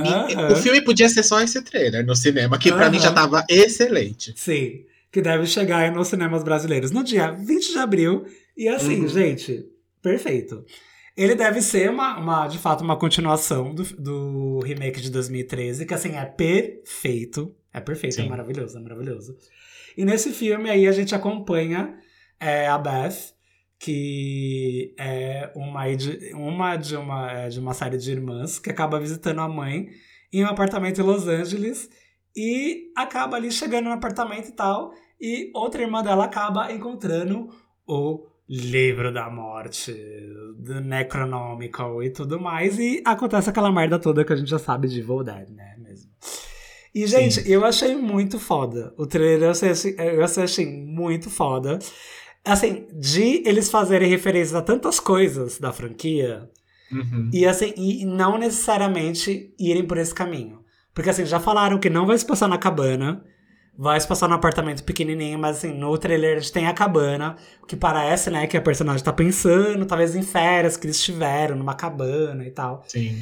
[0.52, 4.34] O filme podia ser só esse trailer no cinema, que pra mim já tava excelente.
[4.36, 8.26] Sim, que deve chegar aí nos cinemas brasileiros no dia 20 de abril.
[8.58, 9.08] E assim, Uhum.
[9.08, 9.66] gente,
[10.04, 10.64] perfeito.
[11.16, 15.94] Ele deve ser, uma, uma, de fato, uma continuação do, do remake de 2013, que
[15.94, 17.56] assim, é perfeito.
[17.74, 18.30] É perfeito, é Sim.
[18.30, 19.36] maravilhoso, é maravilhoso.
[19.96, 21.98] E nesse filme aí a gente acompanha
[22.40, 23.34] é, a Beth,
[23.80, 29.00] que é uma, de- uma, de, uma, é, de uma série de irmãs que acaba
[29.00, 29.90] visitando a mãe
[30.32, 31.90] em um apartamento em Los Angeles
[32.36, 34.94] e acaba ali chegando no apartamento e tal.
[35.22, 37.50] E outra irmã dela acaba encontrando
[37.86, 39.94] o livro da morte,
[40.58, 42.78] do Necronomical e tudo mais.
[42.78, 45.76] E acontece aquela merda toda que a gente já sabe de Evil Dead, né?
[45.80, 46.10] Mesmo.
[46.94, 47.52] E, gente, Sim.
[47.52, 48.94] eu achei muito foda.
[48.98, 51.80] O trailer eu achei, eu achei muito foda.
[52.46, 56.50] Assim, de eles fazerem referências a tantas coisas da franquia,
[56.92, 57.32] Uhum.
[57.34, 60.60] e assim, e não necessariamente irem por esse caminho.
[60.94, 63.24] Porque assim, já falaram que não vai se passar na cabana,
[63.78, 67.36] vai se passar no apartamento pequenininho, mas assim, no trailer a gente tem a cabana,
[67.62, 71.56] o que parece, né, que a personagem tá pensando, talvez em férias que eles estiveram
[71.56, 72.84] numa cabana e tal.
[72.88, 73.22] Sim.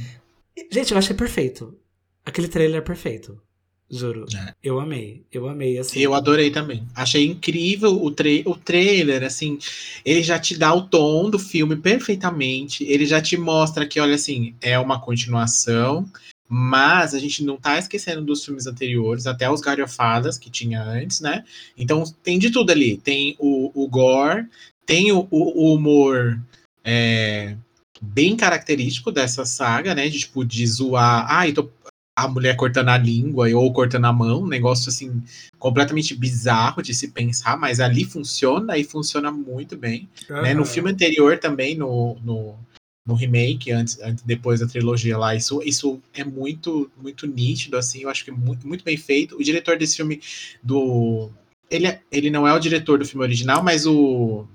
[0.55, 1.77] E, gente, eu achei perfeito.
[2.25, 3.41] Aquele trailer é perfeito.
[3.89, 4.25] Juro.
[4.33, 4.53] É.
[4.63, 5.25] Eu amei.
[5.31, 5.99] Eu amei, assim.
[5.99, 6.87] Eu adorei também.
[6.95, 9.59] Achei incrível o, tra o trailer, assim.
[10.05, 12.85] Ele já te dá o tom do filme perfeitamente.
[12.85, 16.09] Ele já te mostra que, olha, assim, é uma continuação.
[16.53, 21.21] Mas a gente não tá esquecendo dos filmes anteriores, até os galhofadas que tinha antes,
[21.21, 21.45] né?
[21.77, 22.97] Então tem de tudo ali.
[22.97, 24.45] Tem o, o gore,
[24.85, 26.37] tem o, o- humor
[26.83, 27.55] é,
[28.01, 30.09] bem característico dessa saga, né?
[30.09, 31.25] De tipo, de zoar.
[31.29, 31.69] Ai, tô
[32.13, 35.23] a mulher cortando a língua ou cortando a mão, um negócio assim
[35.57, 40.09] completamente bizarro de se pensar, mas ali funciona e funciona muito bem.
[40.41, 40.53] né?
[40.53, 42.55] No filme anterior também, no, no,
[43.05, 48.01] no remake, antes, antes, depois da trilogia lá, isso, isso é muito, muito nítido, assim,
[48.03, 49.35] eu acho que é muito, muito bem feito.
[49.37, 50.21] O diretor desse filme
[50.61, 51.29] do.
[51.69, 54.45] Ele, é- ele não é o diretor do filme original, mas o,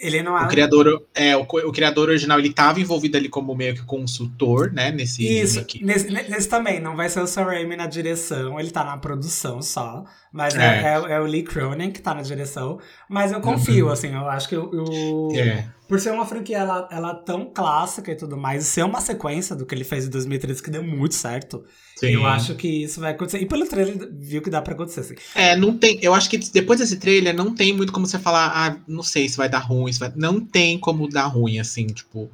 [0.00, 0.44] Ele não é.
[0.44, 4.72] o criador, é, o, o criador original, ele estava envolvido ali como meio que consultor,
[4.72, 4.90] né?
[4.92, 8.84] Nesse Isso, nesse, nesse também, não vai ser o Sam Raimi na direção, ele tá
[8.84, 10.82] na produção só, mas é, É.
[10.94, 12.78] é- é o Lee Cronin que tá na direção,
[13.10, 13.92] mas eu confio, Uhum.
[13.92, 15.68] assim, eu acho que o, o- É.
[15.88, 19.56] por ser uma franquia ela, ela tão clássica e tudo mais, e ser uma sequência
[19.56, 21.64] do que ele fez em 2013 que deu muito certo,
[21.96, 22.08] Sim.
[22.08, 25.14] eu acho que isso vai acontecer, e pelo trailer viu que dá pra acontecer, assim.
[25.34, 25.98] É, não tem.
[26.02, 29.28] Eu acho que depois desse trailer não tem muito como você falar, ah, não sei
[29.28, 30.12] se vai dar ruim, se vai.
[30.14, 32.30] Não tem como dar ruim, assim, tipo.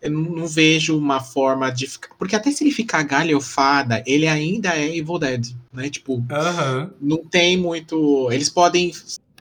[0.00, 2.08] Eu não, não vejo uma forma de ficar.
[2.16, 5.88] Porque até se ele ficar galhofada, ele ainda é Evil Dead, né?
[5.88, 6.20] Tipo,
[7.00, 8.28] não tem muito.
[8.32, 8.90] Eles podem.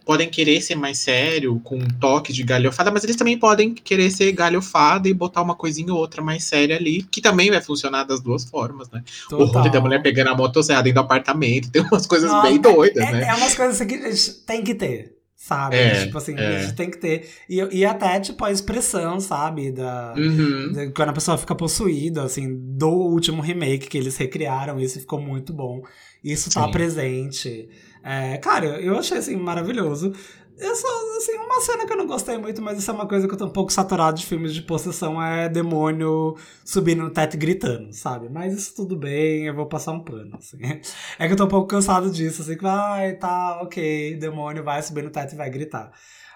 [0.05, 4.09] Podem querer ser mais sério, com um toque de galhofada, mas eles também podem querer
[4.09, 8.03] ser galhofada e botar uma coisinha ou outra mais séria ali, que também vai funcionar
[8.03, 9.03] das duas formas, né?
[9.31, 9.69] O rolê total.
[9.69, 13.11] da mulher pegando a motosserra dentro do apartamento, tem umas coisas Nossa, bem doidas, é,
[13.11, 13.27] né?
[13.27, 15.75] é umas coisas que a gente tem que ter, sabe?
[15.75, 16.47] É, tipo assim, é.
[16.57, 17.29] a gente tem que ter.
[17.47, 19.71] E, e até, tipo, a expressão, sabe?
[19.71, 20.71] Da, Uhum.
[20.71, 25.21] de- Quando a pessoa fica possuída, assim, do último remake que eles recriaram, isso ficou
[25.21, 25.81] muito bom.
[26.23, 26.71] Isso tá Sim.
[26.71, 27.69] presente.
[28.03, 30.11] É, cara, eu achei, assim, maravilhoso.
[30.57, 30.87] Eu só,
[31.17, 33.37] assim, uma cena que eu não gostei muito, mas isso é uma coisa que eu
[33.37, 37.91] tô um pouco saturado de filmes de possessão, é demônio subindo no teto e gritando,
[37.93, 38.29] sabe?
[38.29, 40.57] Mas isso tudo bem, eu vou passar um pano, assim.
[41.17, 44.81] É que eu tô um pouco cansado disso, assim, que vai, tá, ok, demônio vai
[44.83, 45.91] subir no teto e vai gritar.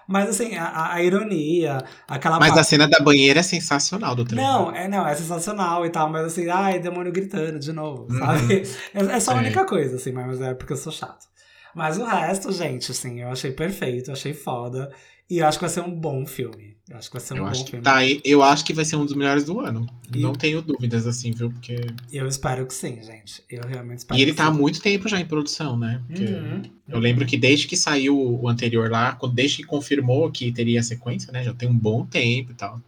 [0.08, 4.24] Mas, assim, a, a- ironia, aquela Mas parte- a cena da banheira é sensacional do
[4.24, 4.48] trailer.
[4.48, 8.18] não, é, não, é sensacional e tal, mas assim, ai, demônio gritando de novo, Uhum.
[8.18, 8.62] sabe?
[8.94, 9.38] É, é só a É.
[9.38, 11.26] única coisa, assim, mas é porque eu sou chato.
[11.76, 14.90] Mas o resto, gente, assim, eu achei perfeito, eu achei foda.
[15.28, 16.74] E eu acho que vai ser um bom filme.
[16.88, 17.82] Eu acho que vai ser um Eu bom filme.
[17.82, 19.86] tá eu acho que vai ser um dos melhores do ano.
[20.10, 21.50] E- Não tenho dúvidas, assim, viu?
[21.50, 21.76] Porque.
[22.10, 23.44] Eu espero que sim, gente.
[23.50, 26.00] Eu realmente espero E ele que tá há muito tempo já em produção, né?
[26.06, 26.62] Porque Uhum.
[26.88, 31.30] Eu lembro que desde que saiu o anterior lá, desde que confirmou que teria sequência,
[31.30, 31.44] né?
[31.44, 32.80] Já tem um bom tempo e tal.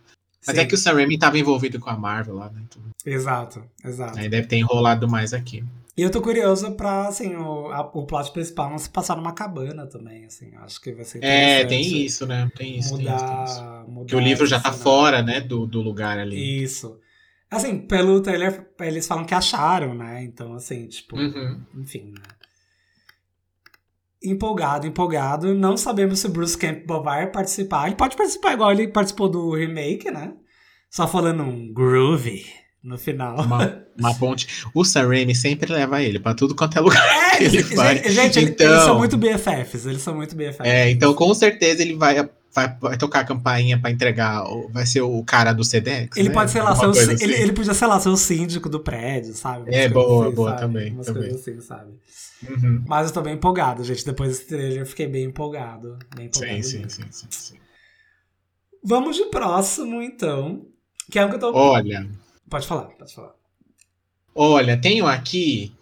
[0.46, 2.62] Mas Sim, é que o Sam Raimi tava envolvido com a Marvel lá, né?
[2.70, 2.88] Tudo.
[3.04, 4.18] Exato, exato.
[4.18, 5.62] Aí deve ter enrolado mais aqui.
[5.98, 9.32] E eu tô curioso pra, assim, o, a- o plot principal não se passar numa
[9.32, 10.54] cabana também, assim.
[10.58, 12.48] Acho que vai ser É, tem isso, né?
[12.56, 13.60] Tem isso, tem isso, tem isso.
[13.60, 15.40] Mudar, mudar Que o livro já tá fora, né?
[15.40, 16.62] Do, do lugar ali.
[16.62, 17.00] Isso.
[17.50, 20.22] Assim, pelo trailer, eles falam que acharam, né?
[20.22, 21.60] Então, assim, tipo, Uhum.
[21.78, 22.22] enfim, né?
[24.22, 25.54] Empolgado, empolgado.
[25.54, 27.86] Não sabemos se o Bruce Campbell vai participar.
[27.86, 30.34] Ele pode participar igual ele participou do remake, né?
[30.90, 32.44] Só falando um groovy
[32.82, 33.40] no final.
[33.42, 34.46] Uma, uma ponte.
[34.74, 37.02] O Sam Raimi sempre leva ele pra tudo quanto é lugar.
[37.34, 37.96] É, ele gente, vai.
[37.96, 39.86] gente, gente, eles Então- são muito BFFs.
[39.86, 40.60] Eles são muito BFFs.
[40.66, 44.44] É, então com certeza ele vai, vai, vai tocar a campainha pra entregar.
[44.70, 46.16] Vai ser o cara do Sedex.
[46.16, 46.34] Ele né?
[46.34, 47.42] pode, sei lá, ser o, coisa ele, assim.
[47.42, 49.62] ele podia, sei lá, ser o síndico do prédio, sabe?
[49.70, 50.60] Umas É, boa, assim, boa, sabe?
[50.62, 51.22] também, Umas também.
[51.22, 51.92] coisas assim, sabe?
[52.48, 52.84] Uhum.
[52.86, 54.04] Mas eu tô bem empolgado, gente.
[54.04, 55.98] Depois desse trailer eu fiquei bem empolgado.
[56.14, 57.54] Bem empolgado Sim, sim, sim, sim, sim.
[58.84, 60.64] Vamos de próximo, então.
[61.10, 61.52] Que é o que eu tô.
[61.52, 62.08] Olha,
[62.48, 63.34] Pode falar, pode falar.
[64.34, 65.72] olha, tenho aqui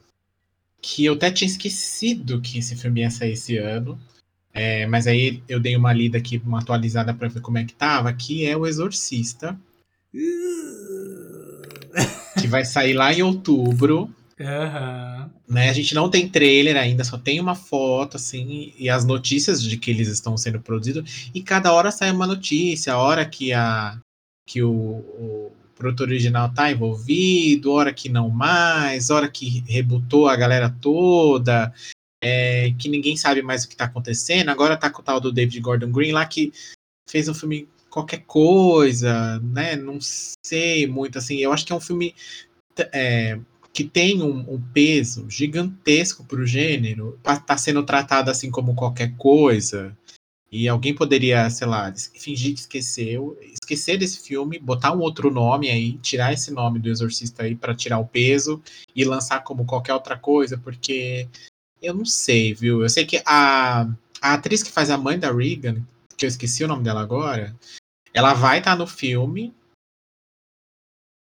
[0.81, 3.99] que eu até tinha esquecido que esse filme ia sair esse ano.
[4.53, 7.75] É, mas aí eu dei uma lida aqui, uma atualizada pra ver como é que
[7.75, 9.59] tava, que é o Exorcista,
[12.41, 14.11] que vai sair lá em outubro.
[14.41, 15.31] Aham.
[15.49, 15.71] né?
[15.71, 19.77] A gente não tem trailer ainda, só tem uma foto, assim, e as notícias de
[19.77, 21.31] que eles estão sendo produzidos.
[21.35, 23.99] E cada hora sai uma notícia, a hora que, a,
[24.47, 30.35] que o, o produtor original tá envolvido, hora que não mais, hora que rebutou a
[30.35, 31.73] galera toda,
[32.23, 34.49] é, que ninguém sabe mais o que tá acontecendo.
[34.49, 36.53] Agora tá com o tal do David Gordon Green lá que
[37.09, 39.77] fez um filme qualquer coisa, né?
[39.77, 39.99] Não
[40.45, 41.39] sei muito, assim.
[41.39, 42.15] Eu acho que é um filme
[42.93, 43.39] é,
[43.73, 49.15] que tem um, um peso gigantesco para o gênero, tá sendo tratado assim como qualquer
[49.17, 49.97] coisa.
[50.51, 55.69] E alguém poderia, sei lá, fingir que esqueceu, esquecer desse filme, botar um outro nome
[55.69, 58.63] aí, tirar esse nome do Exorcista aí para tirar o peso
[58.95, 61.29] e lançar como qualquer outra coisa, porque
[61.83, 62.83] eu não sei, viu?
[62.83, 63.89] Eu sei que a,
[64.23, 65.85] a atriz que faz a mãe da Regan,
[66.17, 67.55] que eu esqueci o nome dela agora,
[68.15, 69.55] ela vai estar no filme.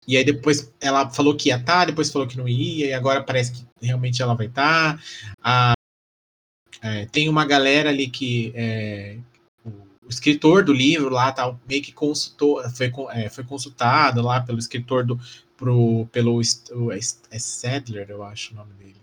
[0.06, 3.22] E aí depois ela falou que ia estar, depois falou que não ia, e agora
[3.22, 5.02] parece que realmente ela vai estar.
[5.42, 5.74] A,
[6.82, 9.18] é, tem uma galera ali que é,
[9.64, 14.58] o, escritor do livro lá tá, meio que consultou, foi, é, foi consultado lá pelo
[14.58, 15.18] escritor do
[15.58, 18.96] pro, pelo o, é Sadler, eu acho o nome dele.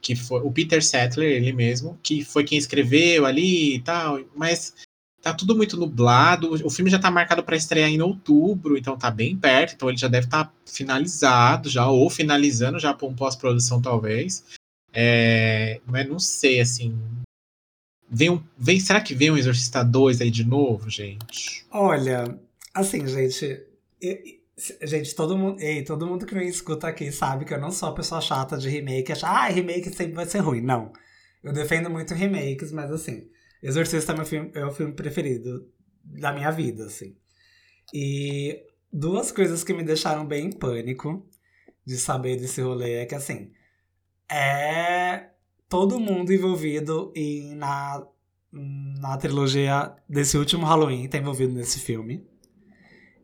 [0.00, 4.74] Que foi o Peter Sattler, ele mesmo, que foi quem escreveu ali e tal, mas
[5.22, 6.52] tá tudo muito nublado.
[6.64, 9.98] O filme já tá marcado para estrear em outubro, então tá bem perto, então ele
[9.98, 14.44] já deve estar tá finalizado já, ou finalizando já para um pós-produção, talvez.
[14.98, 16.98] É, mas não sei, assim.
[18.08, 21.66] Vem um, vem, será que vem um Exorcista 2 aí de novo, gente?
[21.70, 22.40] Olha,
[22.72, 23.62] assim, gente.
[24.00, 24.16] Eu,
[24.82, 25.60] gente, todo mundo.
[25.60, 28.56] Ei, todo mundo que me escuta aqui sabe que eu não sou a pessoa chata
[28.56, 30.62] de remake, achar, ah, remake sempre vai ser ruim.
[30.62, 30.90] Não.
[31.44, 33.28] Eu defendo muito remakes, mas assim.
[33.62, 35.68] Exorcista é, meu filme, é o filme preferido
[36.02, 37.16] da minha vida, assim.
[37.92, 41.28] E duas coisas que me deixaram bem em pânico
[41.84, 43.50] de saber desse rolê é que, assim,
[44.30, 45.30] é
[45.68, 48.02] todo mundo envolvido em, na,
[48.52, 52.24] na trilogia desse último Halloween tá envolvido nesse filme.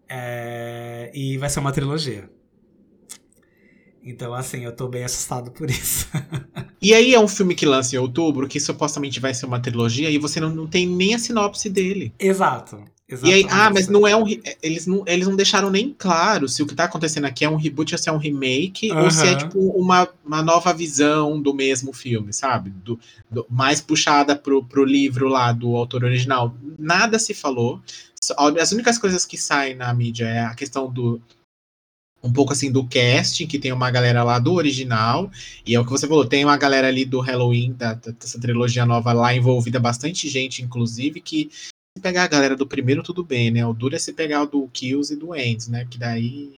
[0.08, 2.28] É, e vai ser uma trilogia.
[4.04, 6.08] Então, assim, eu tô bem assustado por isso.
[6.82, 10.10] e aí é um filme que lança em outubro, que supostamente vai ser uma trilogia,
[10.10, 12.12] e você não, não tem nem a sinopse dele.
[12.18, 12.84] Exato.
[13.08, 14.24] E aí, ah, mas não é um.
[14.62, 17.56] Eles não, eles não deixaram nem claro se o que tá acontecendo aqui é um
[17.56, 19.04] reboot ou se é um remake, uhum.
[19.04, 22.70] ou se é tipo uma, uma nova visão do mesmo filme, sabe?
[22.70, 22.98] Do,
[23.30, 26.56] do, mais puxada pro, pro livro lá do autor original.
[26.78, 27.82] Nada se falou.
[28.58, 31.20] As únicas coisas que saem na mídia é a questão do,
[32.22, 35.30] um pouco assim do casting, que tem uma galera lá do original,
[35.66, 38.86] e é o que você falou, tem uma galera ali do Halloween, da, dessa trilogia
[38.86, 41.50] nova lá envolvida, bastante gente, inclusive, que
[42.00, 43.66] pegar a galera do primeiro, tudo bem, né?
[43.66, 45.86] O duro é se pegar o do Kills e do Ends, né?
[45.88, 46.52] Que daí.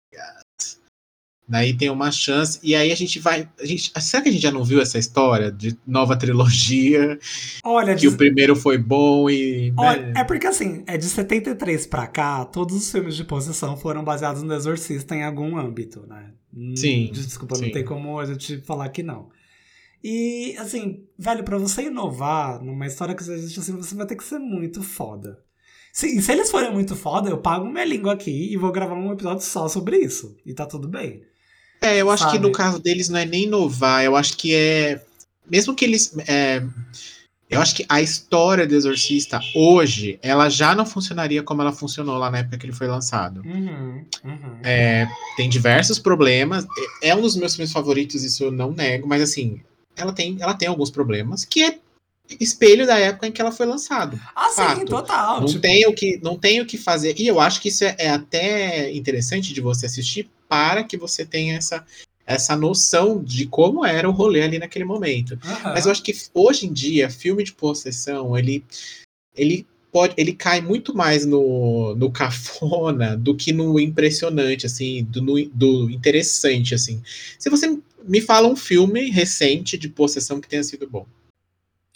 [1.49, 2.59] Daí tem uma chance.
[2.63, 3.49] E aí a gente vai.
[3.61, 7.19] A gente, será que a gente já não viu essa história de nova trilogia?
[7.65, 9.71] Olha, que o primeiro foi bom e.
[9.71, 9.75] Né?
[9.77, 14.05] Olha, é porque assim, é de 73 pra cá, todos os filmes de possessão foram
[14.05, 16.31] baseados no Exorcista em algum âmbito, né?
[16.77, 17.11] Sim.
[17.13, 17.67] Desculpa, sim.
[17.67, 19.29] não tem como a gente falar que não.
[20.03, 24.25] E, assim, velho, pra você inovar numa história que existe assim, você vai ter que
[24.25, 25.39] ser muito foda.
[25.93, 29.13] Se, se eles forem muito foda, eu pago minha língua aqui e vou gravar um
[29.13, 30.37] episódio só sobre isso.
[30.45, 31.23] E tá tudo bem.
[31.83, 32.39] É, eu acho Sabe?
[32.39, 35.05] que no caso deles não é nem inovar, eu acho que é.
[35.51, 36.17] Mesmo que eles.
[36.27, 36.63] É,
[37.51, 42.17] eu acho que a história do Exorcista hoje, ela já não funcionaria como ela funcionou
[42.17, 43.43] lá na época que ele foi lançado.
[43.45, 44.59] Uhum, uhum.
[44.63, 46.67] É, tem diversos problemas.
[47.03, 49.61] É um dos meus filmes favoritos, isso eu não nego, mas assim,
[49.97, 51.79] ela tem, ela tem alguns problemas, que é
[52.41, 54.19] espelho da época em que ela foi lançada.
[54.35, 54.81] Ah, fato.
[54.81, 55.41] sim, total.
[55.41, 55.61] Não, tipo...
[55.61, 57.15] tem o que, não tem o que fazer.
[57.19, 61.25] E eu acho que isso é, é até interessante de você assistir para que você
[61.25, 61.85] tenha essa,
[62.27, 65.33] essa noção de como era o rolê ali naquele momento.
[65.45, 65.63] Uhum.
[65.65, 68.65] Mas eu acho que hoje em dia, filme de possessão, ele,
[69.35, 75.21] ele pode, ele cai muito mais no, no cafona do que no impressionante, assim, do,
[75.21, 77.03] no, do interessante, assim.
[77.39, 81.07] Se você me fala um filme recente de possessão que tenha sido bom.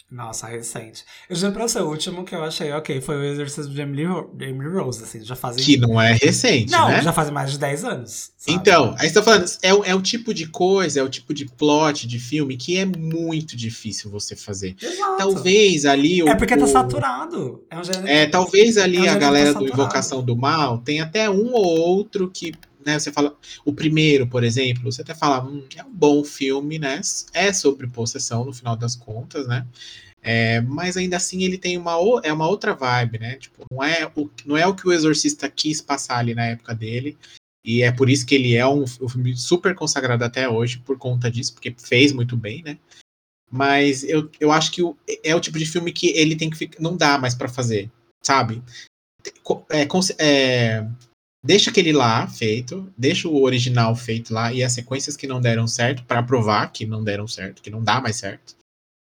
[0.09, 1.03] Nossa, recente.
[1.29, 4.33] Eu já pra o último que eu achei, ok, foi o exercício de Emily, Ro
[4.39, 5.61] Emily Rose, assim, já fazem...
[5.61, 7.01] Que não é recente, Não, né?
[7.01, 8.31] já fazem mais de 10 anos.
[8.37, 8.57] sabe?
[8.57, 11.33] Então, aí você tá falando, é, o- é o tipo de coisa, é o tipo
[11.33, 14.77] de plot de filme que é muito difícil você fazer.
[14.81, 15.17] Exato.
[15.17, 16.29] Talvez ali o.
[16.29, 17.65] É porque tá saturado.
[17.69, 18.07] É um gênero...
[18.07, 19.67] É, talvez ali É um a gênero galera tá do.
[19.67, 22.53] Invocação do Mal tem até um ou outro que,
[22.87, 26.79] né, você fala, o primeiro, por exemplo, você até fala, hum, é um bom filme,
[26.79, 27.01] né?
[27.33, 29.67] É sobre possessão no final das contas, né?
[30.21, 33.35] É, mas ainda assim ele tem uma, é uma outra vibe, né?
[33.37, 36.73] Tipo, não é, o, não é o que o Exorcista quis passar ali na época
[36.73, 37.17] dele.
[37.63, 40.97] E é por isso que ele é um, um filme super consagrado até hoje, por
[40.97, 42.77] conta disso, porque fez muito bem, né?
[43.51, 46.57] Mas eu, eu acho que o- é o tipo de filme que ele tem que
[46.57, 46.81] ficar.
[46.81, 47.89] Não dá mais pra fazer,
[48.21, 48.61] sabe?
[49.69, 49.87] É,
[50.19, 50.87] é,
[51.47, 55.65] deixa aquele lá feito, deixa o original feito lá e as sequências que não deram
[55.65, 58.55] certo, pra provar que não deram certo, que não dá mais certo.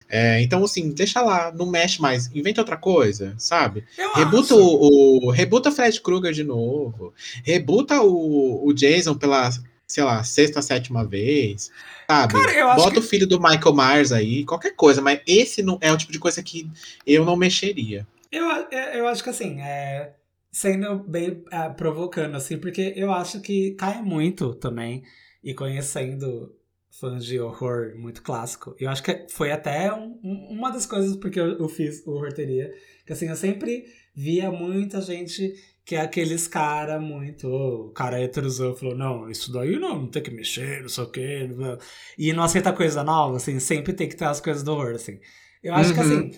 [0.09, 3.83] É, então, assim, deixa lá, não mexe mais, inventa outra coisa, sabe?
[3.97, 5.31] Eu Rebuta o, o.
[5.31, 7.13] Rebuta Fred Krueger de novo.
[7.43, 9.49] Rebuta o, o Jason pela,
[9.87, 11.71] sei lá, sexta, sétima vez.
[12.07, 12.33] Sabe?
[12.33, 15.91] Cara, Bota que- o filho do Michael Myers aí, qualquer coisa, mas esse não é
[15.91, 16.69] o tipo de coisa que
[17.07, 18.05] eu não mexeria.
[18.31, 18.45] Eu,
[18.93, 20.11] eu acho que assim, é,
[20.54, 25.04] sendo bem é, provocando, assim, porque eu acho que cai muito também,
[25.43, 26.56] e conhecendo
[26.99, 31.16] fãs de horror muito clássico, eu acho que foi até um- um- uma das coisas
[31.18, 32.72] porque eu, eu fiz o horroteria,
[33.06, 33.84] que assim, eu sempre
[34.16, 39.78] via muita gente que é aqueles cara muito, o cara heterosão falou, não, isso daí
[39.80, 41.78] não, não tem que mexer, não sei o quê, não
[42.18, 45.20] e não aceita coisa nova, assim, sempre tem que ter as coisas do horror, assim.
[45.64, 46.06] Eu acho que Uhum.
[46.06, 46.32] assim,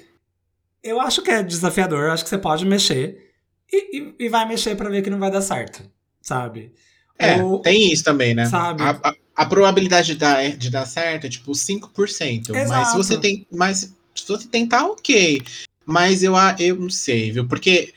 [0.81, 3.24] eu acho que é desafiador, eu acho que você pode mexer
[3.75, 5.83] e, e, e vai mexer pra ver que não vai dar certo,
[6.21, 6.71] sabe?
[7.17, 8.45] É, Ou- tem isso também, né?
[8.45, 8.81] Sabe?
[8.83, 12.49] A, a- a probabilidade de dar, de dar certo é tipo 5%.
[12.53, 12.97] Mas se Exato.
[12.97, 13.45] você tem.
[13.51, 15.41] Mas se você tentar, ok.
[15.85, 17.47] Mas eu, eu não sei, viu?
[17.47, 17.93] Porque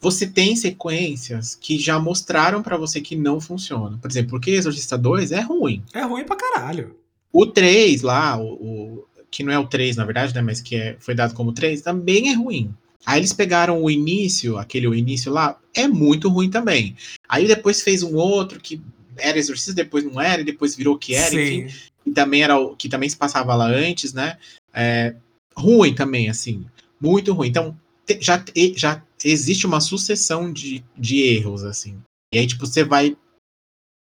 [0.00, 3.98] você tem sequências que já mostraram pra você que não funcionam.
[3.98, 5.82] Por exemplo, porque Exorcista 2 é ruim.
[5.94, 6.96] É ruim pra caralho.
[7.32, 10.42] O 3 lá, o, o- que não é o 3, na verdade, né?
[10.42, 12.74] Mas que é, foi dado como 3, também é ruim.
[13.06, 16.96] Aí eles pegaram o início, aquele o início lá, é muito ruim também.
[17.28, 18.80] Aí depois fez um outro que
[19.16, 21.78] era exorcista, depois não era, e depois virou que era, enfim Sim.
[22.04, 24.38] que também era o que também se passava lá antes, né?
[24.72, 25.14] É,
[25.56, 26.66] ruim também, assim,
[27.00, 27.48] muito ruim.
[27.48, 31.98] Então te- já, te- já existe uma sucessão de, de erros, assim.
[32.32, 33.16] E aí, tipo, você vai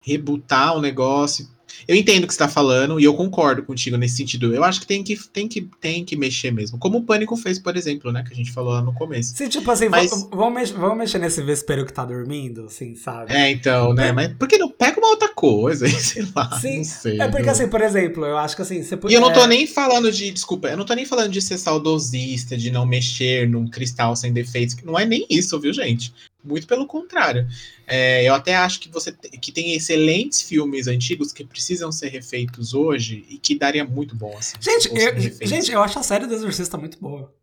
[0.03, 1.47] rebutar o negócio.
[1.87, 4.53] Eu entendo o que você tá falando e eu concordo contigo nesse sentido.
[4.53, 6.77] Eu acho que tem que, tem que, tem que mexer mesmo.
[6.77, 8.23] Como o Pânico fez, por exemplo, né?
[8.25, 9.35] Que a gente falou lá no começo.
[9.35, 12.95] Sim, tipo assim, Mas- vamos, vamos, mex- vamos mexer nesse vespeiro que tá dormindo, assim,
[12.95, 13.33] sabe?
[13.33, 14.11] É, então, né?
[14.11, 15.87] Mas por que não pega uma outra coisa?
[15.97, 17.19] Sei lá, Sim, sei.
[17.19, 19.47] É porque, assim, por exemplo, eu acho que assim, você E eu não tô é,
[19.47, 23.47] nem falando de, desculpa, eu não tô nem falando de ser saudosista, de não mexer
[23.49, 26.13] num cristal sem defeitos, não é nem isso, viu, gente?
[26.47, 27.47] Muito pelo contrário.
[27.85, 32.07] É, eu até acho que você te- que tem excelentes filmes antigos que precisam ser
[32.09, 34.55] refeitos hoje e que daria muito bom assim.
[34.59, 37.33] Gente, eu, gente, eu acho a série do Exorcista muito boa.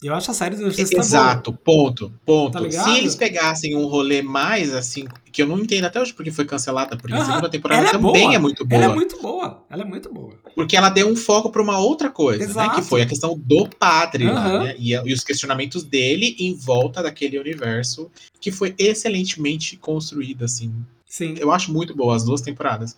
[0.00, 1.04] Eu acho a série do Exorcista boa.
[1.04, 2.52] Exato, ponto, ponto.
[2.52, 2.70] Tá?
[2.84, 6.44] Se eles pegassem um rolê mais assim, que eu não entendo até hoje porque foi
[6.44, 7.26] cancelada, porque a Aham.
[7.26, 8.34] segunda temporada Ela é também boa.
[8.34, 8.82] é muito boa.
[8.82, 9.64] Ela é muito boa.
[9.68, 10.34] Ela é muito boa.
[10.54, 12.50] Porque ela deu um foco para uma outra coisa, né?
[12.50, 12.76] Exato.
[12.76, 14.76] Que foi a questão do padre lá, né?
[14.78, 18.08] E, e os questionamentos dele em volta daquele universo
[18.40, 20.72] que foi excelentemente construído, assim.
[21.06, 21.34] Sim.
[21.38, 22.96] Eu acho muito boa as duas temporadas.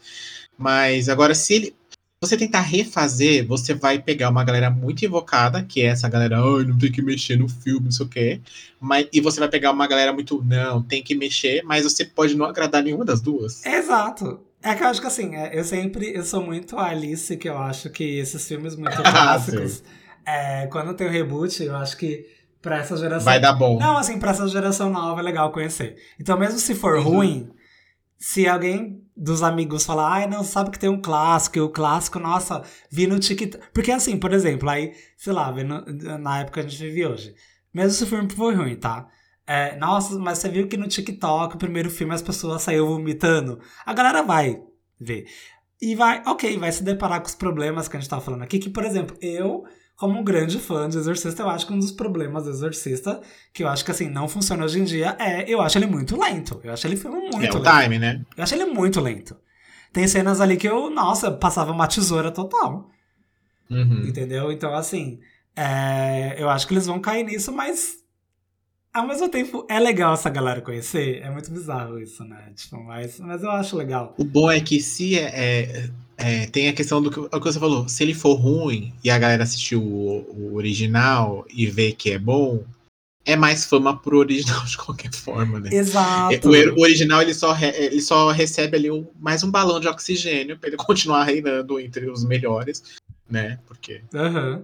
[0.58, 1.74] Mas agora, se ele.
[2.22, 6.64] Você tentar refazer, você vai pegar uma galera muito invocada, que é essa galera, ai,
[6.66, 8.40] não tem que mexer no filme, não sei o quê.
[8.78, 12.36] Mas, e você vai pegar uma galera muito, não, tem que mexer, mas você pode
[12.36, 13.64] não agradar nenhuma das duas.
[13.64, 14.38] Exato.
[14.62, 17.56] É que eu acho que assim, é, eu sempre, eu sou muito Alice, que eu
[17.56, 19.82] acho que esses filmes muito Ah, clássicos,
[20.26, 22.26] é, quando tem o reboot, eu acho que
[22.60, 23.24] pra essa geração.
[23.24, 23.78] Vai dar bom.
[23.78, 25.96] Não, assim, pra essa geração nova é legal conhecer.
[26.20, 27.02] Então, mesmo se for Uhum.
[27.02, 27.50] ruim,
[28.18, 32.18] se alguém dos amigos falar, ai, não, sabe que tem um clássico, e o clássico,
[32.18, 33.62] nossa, vi no TikTok.
[33.72, 35.54] Porque assim, por exemplo, aí, sei lá,
[36.18, 37.34] na época que a gente vive hoje.
[37.72, 39.06] Mesmo se o filme for ruim, tá?
[39.46, 43.60] É, nossa, mas você viu que no TikTok, o primeiro filme, as pessoas saíram vomitando.
[43.84, 44.62] A galera vai
[44.98, 45.26] ver.
[45.82, 48.58] E vai, ok, vai se deparar com os problemas que a gente tá falando aqui.
[48.58, 49.64] Que, por exemplo, eu,
[50.00, 53.20] como um grande fã de Exorcista, eu acho que um dos problemas do Exorcista,
[53.52, 56.18] que eu acho que assim, não funciona hoje em dia, é eu acho ele muito
[56.18, 56.58] lento.
[56.64, 57.82] Eu acho ele filme muito é o lento.
[57.82, 58.24] time, né?
[58.34, 59.36] Eu acho ele muito lento.
[59.92, 62.88] Tem cenas ali que eu, nossa, passava uma tesoura total.
[63.70, 64.06] Uhum.
[64.08, 64.50] Entendeu?
[64.50, 65.20] Então, assim,
[65.54, 67.99] é, eu acho que eles vão cair nisso, mas
[68.92, 71.22] ao mesmo tempo, é legal essa galera conhecer.
[71.22, 72.52] É muito bizarro isso, né?
[72.56, 74.14] Tipo, mas, mas eu acho legal.
[74.18, 77.40] O bom é que se é, é, é, tem a questão do que, é o
[77.40, 81.66] que você falou, se ele for ruim e a galera assistiu o, o original e
[81.66, 82.64] vê que é bom,
[83.24, 85.70] é mais fama pro original de qualquer forma, né?
[85.72, 86.48] Exato.
[86.48, 89.86] O, o original ele só, re- ele só recebe ali um- mais um balão de
[89.88, 92.82] oxigênio pra ele continuar reinando entre os melhores,
[93.28, 93.58] né?
[93.66, 94.62] Porque Aham.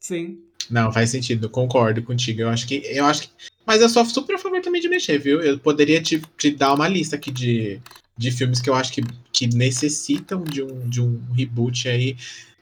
[0.00, 0.38] Sim.
[0.70, 2.42] Não faz sentido, concordo contigo.
[2.42, 3.28] Eu acho que eu acho que,
[3.66, 5.40] mas eu sou super a favor também de mexer, viu?
[5.40, 7.80] Eu poderia te, te dar uma lista aqui de,
[8.16, 9.02] de filmes que eu acho que,
[9.32, 12.16] que necessitam de um, de um reboot aí,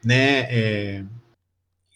[0.05, 0.47] né?
[0.51, 1.05] é,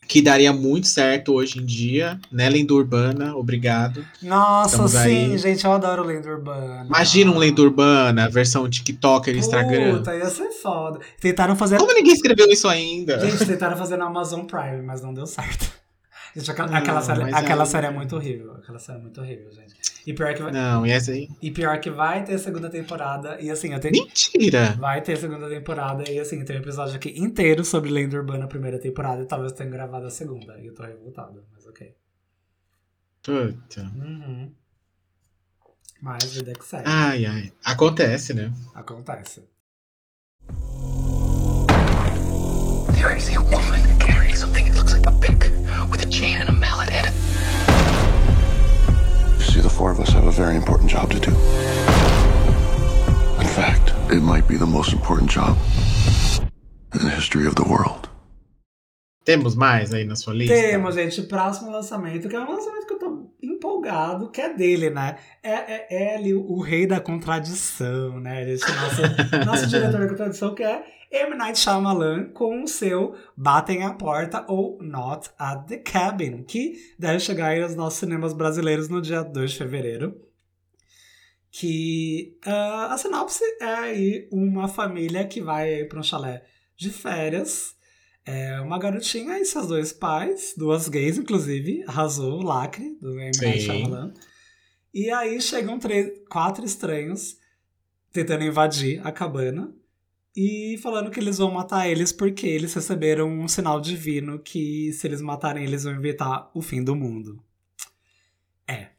[0.08, 2.48] que daria muito certo hoje em dia, né?
[2.48, 4.02] Lenda Urbana, obrigado.
[4.22, 5.38] Nossa, Estamos sim, aí.
[5.38, 6.86] gente, eu adoro lenda urbana.
[6.86, 9.98] Imagina um Lenda Urbana, versão TikToker, Instagram.
[9.98, 11.00] Puta, ia ser foda.
[11.20, 11.76] Tentaram fazer.
[11.76, 13.20] Como ninguém escreveu isso ainda?
[13.20, 15.70] Gente, tentaram fazer na Amazon Prime, mas não deu certo.
[16.38, 18.52] Gente, aquela, Não, aquela série, aquela aí- série é muito horrível.
[18.54, 19.74] Aquela série é muito horrível, gente.
[20.06, 21.28] E pior que vai, Não, e essa aí?
[21.42, 23.40] e pior que vai ter segunda temporada.
[23.40, 23.92] E assim, eu tenho.
[24.04, 24.72] Mentira!
[24.78, 28.48] Vai ter segunda temporada e assim, tem um episódio aqui inteiro sobre Lenda Urbana, a
[28.48, 30.58] primeira temporada, e talvez tenha gravado a segunda.
[30.60, 31.94] E eu tô revoltado, mas ok.
[33.22, 33.82] Puta.
[33.96, 34.52] Uhum.
[36.00, 36.84] Mas vida que segue.
[36.86, 37.52] Ai, ai.
[37.64, 38.52] Acontece, né?
[38.74, 39.42] Acontece.
[42.94, 43.87] There is a woman
[45.88, 47.12] pick with a chain and a mallet head.
[49.38, 51.30] You see, the four of us have a very important job to do.
[53.40, 55.56] In fact, it might be the most important job
[56.94, 58.08] in the history of the world.
[59.24, 60.54] Temos mais aí na sua lista?
[60.54, 64.54] Temos, gente, o próximo lançamento, que é um lançamento que eu tô empolgado, que é
[64.54, 65.16] dele, né?
[65.42, 68.64] É, é, é ali o, o rei da contradição, né, gente?
[68.72, 69.02] Nosso,
[69.44, 71.34] nosso diretor da contradição, que é M.
[71.36, 77.20] Night Shyamalan, com o seu Batem a Porta ou Not at the Cabin, que deve
[77.20, 80.20] chegar aí aos nossos cinemas brasileiros no dia 2 de fevereiro.
[81.50, 86.44] Que ah, a sinopse é aí uma família que vai para um chalé
[86.76, 87.74] de férias.
[88.26, 93.30] É uma garotinha e seus dois pais, duas gays, inclusive, arrasou o lacre do M.
[93.40, 93.60] Night.
[93.60, 94.12] Shyamalan.
[94.92, 97.38] E aí chegam três, quatro estranhos
[98.12, 99.72] tentando invadir a cabana
[100.38, 105.04] e falando que eles vão matar eles porque eles receberam um sinal divino que se
[105.06, 107.42] eles matarem eles vão evitar o fim do mundo.
[108.68, 108.90] É,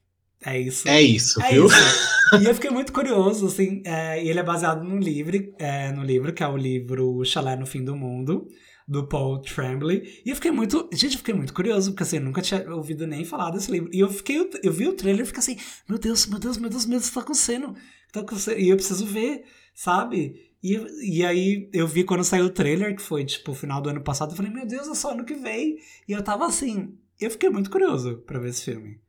[0.44, 0.88] é isso.
[0.88, 1.68] É isso, É viu?
[1.68, 2.10] isso.
[2.40, 6.04] E eu fiquei muito curioso, assim, é, e ele é baseado no livro, é, no
[6.04, 8.48] livro, que é o livro Chalé no Fim do Mundo,
[8.88, 10.22] do Paul Tremblay.
[10.24, 10.88] E eu fiquei muito.
[10.94, 13.90] Gente, eu fiquei muito curioso, porque assim, eu nunca tinha ouvido nem falar desse livro.
[13.92, 16.70] E eu fiquei, eu vi o trailer e fiquei assim, meu Deus, meu Deus, meu
[16.70, 17.70] Deus, meu Deus, o tá acontecendo?
[17.70, 18.60] O que tá acontecendo?
[18.60, 20.36] E eu preciso ver, sabe?
[20.62, 20.76] E,
[21.18, 24.02] e aí eu vi quando saiu o trailer, que foi tipo o final do ano
[24.02, 25.78] passado, eu falei, meu Deus, é só ano que vem.
[26.08, 29.00] E eu tava assim, eu fiquei muito curioso pra ver esse filme.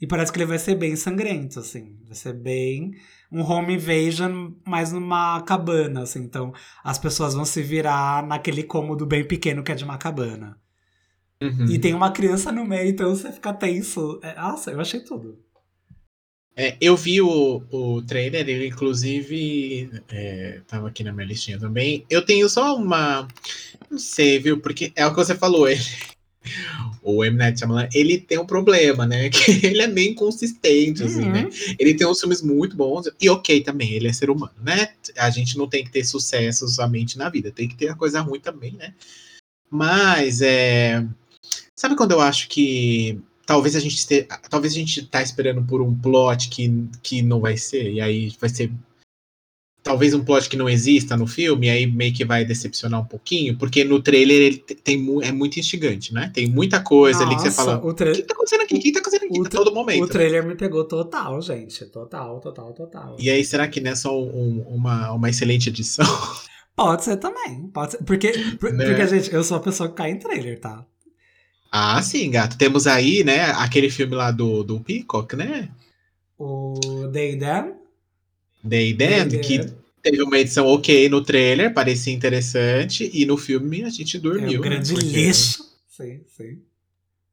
[0.00, 1.98] E parece que ele vai ser bem sangrento, assim.
[2.04, 2.92] Vai ser bem
[3.32, 6.20] um home invasion, mas numa cabana, assim.
[6.20, 6.52] Então,
[6.84, 10.56] as pessoas vão se virar naquele cômodo bem pequeno que é de uma cabana.
[11.42, 11.66] Uhum.
[11.66, 14.20] E tem uma criança no meio, então você fica tenso.
[14.22, 15.38] É, nossa, eu achei tudo.
[16.60, 22.04] É, eu vi o, o trailer, ele inclusive é, tava aqui na minha listinha também.
[22.10, 23.28] Eu tenho só uma.
[23.88, 24.58] Não sei, viu?
[24.58, 25.68] Porque é o que você falou.
[25.68, 25.80] Ele,
[27.00, 27.36] o M.
[27.36, 29.30] Night Shyamalan, ele tem um problema, né?
[29.30, 31.30] Que ele é meio inconsistente, assim, Uhum.
[31.32, 31.48] né?
[31.78, 33.08] Ele tem uns filmes muito bons.
[33.20, 34.94] E ok também, ele é ser humano, né?
[35.16, 38.20] A gente não tem que ter sucesso somente na vida, tem que ter a coisa
[38.20, 38.94] ruim também, né?
[39.70, 41.06] Mas é.
[41.76, 45.80] Sabe quando eu acho que talvez a gente este- talvez a gente tá esperando por
[45.80, 46.70] um plot que,
[47.02, 48.70] que não vai ser, e aí vai ser
[49.82, 53.06] talvez um plot que não exista no filme, e aí meio que vai decepcionar um
[53.06, 56.30] pouquinho, porque no trailer ele te- tem, é muito instigante, né?
[56.34, 57.80] Tem muita coisa ali que você Nossa, fala.
[57.82, 58.74] o, O tra que tá acontecendo aqui?
[58.76, 59.40] O que tá acontecendo aqui?
[59.40, 60.04] o tra- todo momento.
[60.04, 61.86] o trailer me pegou total, gente.
[61.86, 63.16] Total, total, total.
[63.18, 66.04] E aí, será que não é só um- uma, uma excelente edição?
[66.76, 67.68] Pode ser também.
[67.72, 68.04] Pode ser.
[68.04, 68.30] Porque,
[68.60, 68.84] por- Né?
[68.84, 70.84] porque, gente, eu sou a pessoa que cai em trailer, tá?
[71.70, 72.56] Ah, sim, gato.
[72.56, 75.68] Temos aí, né, aquele filme lá do, do Peacock, né?
[76.38, 76.74] O
[77.10, 77.74] Day Them.
[78.62, 78.94] Day
[79.40, 79.74] que Them.
[80.02, 84.58] teve uma edição ok no trailer, parecia interessante, e no filme a gente É dormiu.
[84.58, 85.64] um grande né, lixo.
[85.88, 86.58] Sim, sim.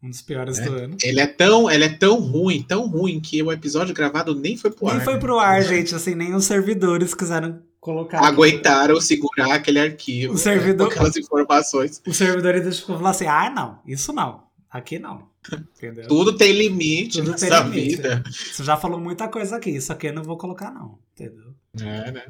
[0.04, 0.98] Um dos piores do ano.
[1.02, 4.70] Ele é, tão, ele é tão ruim, tão ruim, que o episódio gravado nem foi
[4.70, 4.96] pro ar.
[4.98, 5.20] Nem foi né?
[5.20, 5.96] pro ar, gente.
[5.96, 8.20] Assim, nem os servidores quiseram colocar.
[8.26, 10.34] Aguentaram segurar aquele arquivo.
[10.34, 12.02] O servidor- né, com aquelas informações.
[12.06, 14.44] O servidor identificou e falou assim: ah, não, isso não.
[14.70, 15.30] Aqui não.
[15.78, 16.08] Entendeu?
[16.08, 17.96] Tudo tem limite Tudo tem nessa limite.
[17.98, 18.24] vida.
[18.28, 19.70] Você já falou muita coisa aqui.
[19.70, 20.98] Isso aqui eu não vou colocar, não.
[21.14, 21.54] Entendeu?
[21.80, 22.24] É, né?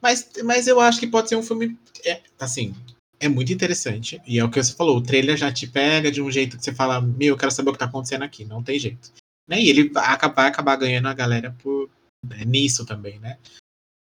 [0.00, 1.76] mas, mas eu acho que pode ser um filme.
[2.04, 2.74] é, assim,
[3.20, 4.20] é muito interessante.
[4.26, 6.64] E é o que você falou: o trailer já te pega de um jeito que
[6.64, 8.44] você fala: Meu, eu quero saber o que tá acontecendo aqui.
[8.44, 9.12] Não tem jeito.
[9.46, 9.60] Né?
[9.60, 11.90] E ele vai acabar, acabar ganhando a galera por
[12.26, 13.38] né, nisso também, né?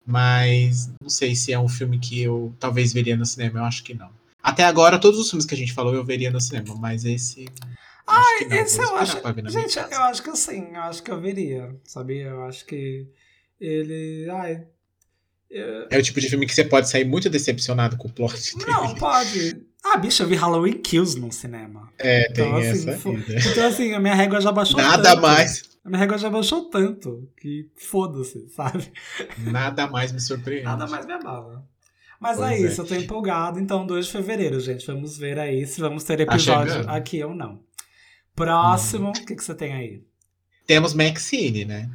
[0.06, 3.82] Mas não sei se é um filme que eu talvez veria no cinema, eu acho
[3.82, 4.10] que não.
[4.42, 7.46] Até agora, todos os filmes que a gente falou eu veria no cinema, mas esse.
[7.46, 9.18] que não, Esse eu acho.
[9.48, 12.24] Gente, eu acho que sim, eu acho que eu veria, sabia?
[12.26, 13.06] Eu acho que
[13.58, 14.28] ele.
[14.30, 14.64] Ai.
[15.50, 18.34] eu- É o tipo de filme que você pode sair muito decepcionado com o plot
[18.58, 18.70] dele.
[18.70, 19.56] Não, pode.
[19.82, 21.90] Ah, bicho, eu vi Halloween Kills no cinema.
[21.98, 23.34] É, tem Então, assim, essa fo- ainda.
[23.50, 25.22] Então, assim, a minha régua já baixou Nada tanto.
[25.22, 28.90] mais, A minha régua já baixou tanto que foda-se, sabe?
[29.38, 30.64] nada mais me surpreende.
[30.64, 31.66] Nada mais me abala.
[32.18, 32.60] Mas Pois é é.
[32.62, 33.60] isso, eu tô empolgado.
[33.60, 34.86] Então, 2 de fevereiro, gente.
[34.86, 36.74] Vamos ver aí se vamos ter Tá episódio.
[36.82, 36.90] Uhum.
[36.90, 37.60] aqui ou não.
[38.34, 40.02] Próximo, o que, que você tem aí?
[40.66, 41.90] Temos Maxine, né?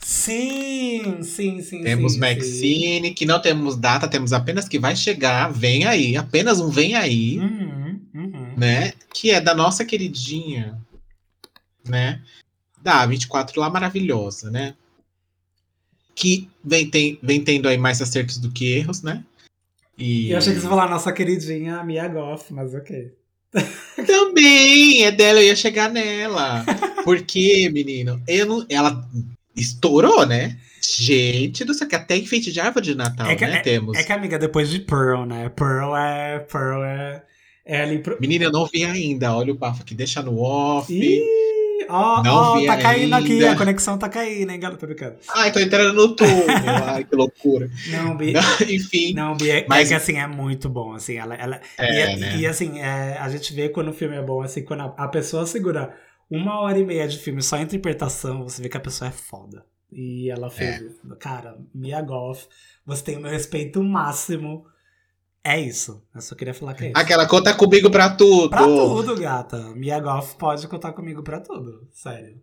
[0.00, 1.82] Sim, sim, sim.
[1.82, 2.20] Temos sim, sim.
[2.20, 6.94] Maxine, que não temos data, temos apenas que vai chegar, vem aí, apenas um vem
[6.94, 8.54] aí, Uhum, uhum.
[8.56, 8.92] né?
[9.14, 10.78] Que é da nossa queridinha,
[11.88, 12.22] né?
[12.82, 14.74] Da 24 lá maravilhosa, né?
[16.14, 19.24] Que vem, tem, vem tendo aí mais acertos do que erros, né?
[19.96, 23.12] E eu achei que você ia falar nossa queridinha Mia Goff, mas ok.
[24.06, 26.64] também é dela, eu ia chegar nela.
[27.04, 29.06] Porque, menino, eu não, ela
[29.56, 30.58] estourou, né?
[30.82, 33.60] Gente do céu, que até enfeite de árvore de Natal, É que- né?
[33.60, 33.96] Temos.
[33.98, 35.48] É que, amiga, depois de Pearl, né?
[35.50, 36.38] Pearl é.
[36.40, 37.22] Pearl é.
[37.64, 38.18] É ali pro.
[38.20, 39.34] Menina, eu não vi ainda.
[39.36, 40.92] Olha o bafo aqui, deixa no off.
[40.92, 41.20] Ih!
[41.90, 43.52] Ó, vi tá caindo aqui, ainda.
[43.52, 44.78] a conexão tá caindo, hein, galera?
[44.78, 45.16] Tô brincando.
[45.34, 46.46] Ai, tô entrando no túnel.
[46.86, 47.70] Ai, que loucura.
[47.88, 48.32] Não, Bi.
[48.68, 49.12] Enfim.
[49.14, 52.16] Não, Bi, é, Mas- é que assim, é muito bom, assim, ela, ela É, e,
[52.20, 52.36] né?
[52.38, 55.08] e, assim, é, a gente vê quando o filme é bom, assim, quando a, a
[55.08, 55.94] pessoa segura
[56.30, 59.12] uma hora e meia de filme só em interpretação, você vê que a pessoa é
[59.12, 59.64] foda.
[59.92, 61.14] E ela fez É.
[61.18, 62.46] Cara, Mia Goff,
[62.86, 64.64] você tem o meu respeito máximo.
[65.42, 66.02] É isso.
[66.14, 66.98] Eu só queria falar que é isso.
[66.98, 68.50] Aquela conta comigo pra tudo.
[68.50, 69.58] Pra tudo, gata.
[69.74, 71.88] Mia Goff pode contar comigo pra tudo.
[71.92, 72.40] Sério.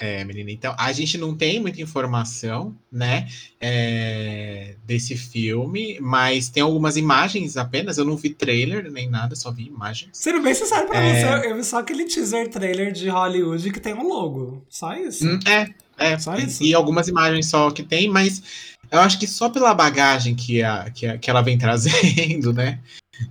[0.00, 3.26] É, menina, então a gente não tem muita informação, né,
[3.60, 7.98] é, desse filme, mas tem algumas imagens apenas.
[7.98, 10.10] Eu não vi trailer nem nada, só vi imagens.
[10.16, 11.40] Sendo bem sincero pra É.
[11.40, 14.64] você, eu vi só aquele teaser trailer de Hollywood que tem um logo.
[14.68, 15.26] Só isso.
[15.26, 15.66] Hum, é,
[15.98, 16.18] é.
[16.18, 16.62] Só e- isso?
[16.62, 18.42] E algumas imagens só que tem, mas
[18.90, 22.80] eu acho que só pela bagagem que, a, que, a- que ela vem trazendo, né?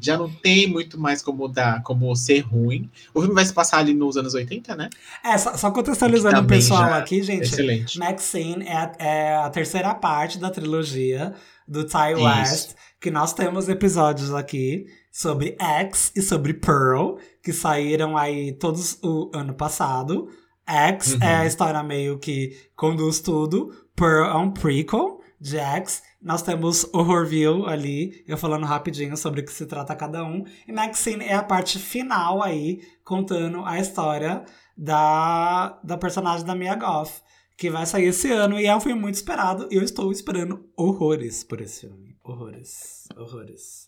[0.01, 2.89] Já não tem muito mais como dar, como ser ruim.
[3.13, 4.89] O filme vai se passar ali nos anos 80, né?
[5.23, 7.43] É, só, só contextualizando o pessoal aqui, gente.
[7.43, 7.97] Excelente.
[7.97, 11.33] Maxine é a, é a terceira parte da trilogia
[11.65, 12.23] do Ty Isso.
[12.23, 18.99] West, que nós temos episódios aqui sobre X e sobre Pearl, que saíram aí todos
[19.01, 20.27] o ano passado.
[20.67, 21.19] X Uhum.
[21.21, 23.73] é a história meio que conduz tudo.
[23.95, 26.03] Pearl é um prequel de X.
[26.21, 30.43] Nós temos Horrorville ali, eu falando rapidinho sobre o que se trata cada um.
[30.67, 34.43] E Maxine é a parte final aí, contando a história
[34.75, 37.21] da, da personagem da Mia Goff,
[37.55, 39.67] que vai sair esse ano e é um filme muito esperado.
[39.71, 42.15] E eu estou esperando horrores por esse filme.
[42.23, 43.07] Horrores.
[43.15, 43.87] Horrores.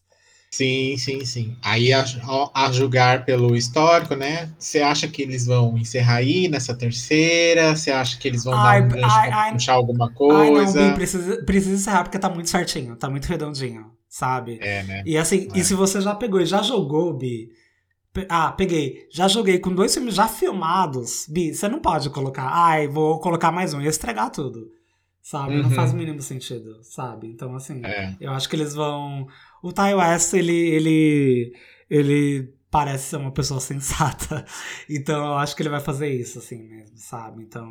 [0.52, 1.58] Sim, sim, sim.
[1.62, 2.04] Aí, a,
[2.54, 4.52] a julgar pelo histórico, né?
[4.58, 7.76] Você acha que eles vão encerrar aí nessa terceira?
[7.76, 9.52] Você acha que eles vão Ai, dar um ai, pra ai.
[9.52, 10.78] puxar alguma Ai, não, coisa?
[10.78, 14.62] Bi, precisa, precisa encerrar porque tá muito certinho, tá muito redondinho, sabe?
[14.62, 15.04] É, né?
[15.06, 15.54] E assim, É.
[15.54, 17.52] e se você já pegou e já jogou, Bi.
[18.30, 19.08] Ah, peguei.
[19.12, 21.28] Já joguei com dois filmes já filmados.
[21.30, 22.50] Bi, você não pode colocar.
[22.52, 23.82] Ai, vou colocar mais um.
[23.82, 24.72] Ia estragar tudo.
[25.22, 25.60] Sabe?
[25.60, 25.76] Não Uhum.
[25.76, 27.28] faz o mínimo sentido, sabe?
[27.28, 27.82] Então, assim.
[27.84, 28.16] É.
[28.20, 29.28] Eu acho que eles vão.
[29.64, 31.54] O Ty West, ele, ele,
[31.90, 34.46] ele parece ser uma pessoa sensata.
[34.90, 37.44] Então eu acho que ele vai fazer isso, assim mesmo, sabe?
[37.44, 37.68] Então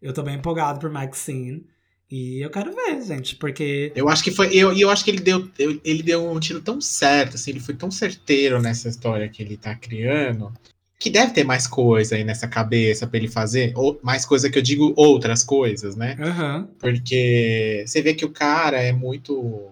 [0.00, 1.64] eu tô bem empolgado por Maxine.
[2.10, 3.90] E eu quero ver, gente, porque.
[3.96, 4.54] Eu acho que foi.
[4.54, 7.52] Eu, e eu acho que ele deu, eu- ele deu um tiro tão certo, assim,
[7.52, 10.52] ele foi tão certeiro nessa história que ele tá criando.
[11.00, 13.72] Que deve ter mais coisa aí nessa cabeça pra ele fazer.
[13.74, 16.16] Ou mais coisa que eu digo outras coisas, né?
[16.20, 16.68] Aham.
[16.78, 19.70] Porque você vê que o cara é muito.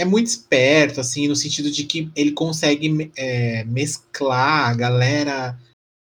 [0.00, 5.58] É muito esperto, assim, no sentido de que ele consegue é, mesclar a galera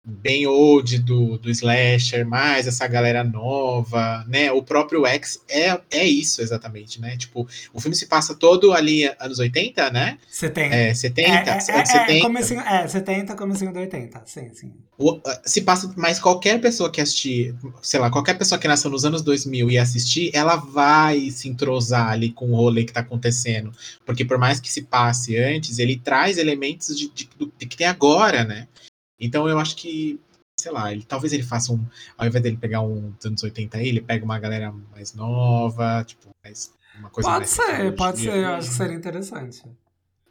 [0.06, 4.52] bem old do, do slasher, mais essa galera nova, né?
[4.52, 7.16] O próprio X é, é isso exatamente, né?
[7.16, 10.18] Tipo, o filme se passa todo ali anos 80, né?
[10.30, 10.76] 70.
[10.76, 12.12] É, 70, É, é, anos é, 70.
[12.12, 14.22] é, comecinho, é, 70, comecinho do 80.
[14.26, 14.74] Sim, sim.
[14.98, 19.06] O- se passa, mas qualquer pessoa que assistir, sei lá, qualquer pessoa que nasceu nos
[19.06, 23.72] anos 2000 e assistir, ela vai se entrosar ali com o rolê que tá acontecendo.
[24.06, 27.88] Porque por mais que se passe antes, ele traz elementos de, de- de que tem
[27.88, 28.68] agora, né?
[29.26, 30.20] Então eu acho que,
[30.60, 31.84] sei lá, ele, talvez ele faça um,
[32.18, 36.04] ao invés dele pegar um dos anos 80 aí, ele pega uma galera mais nova,
[36.06, 38.24] tipo, mais, uma coisa Pode mais ser, pode ser.
[38.26, 39.62] tecnologia, Eu acho que seria interessante.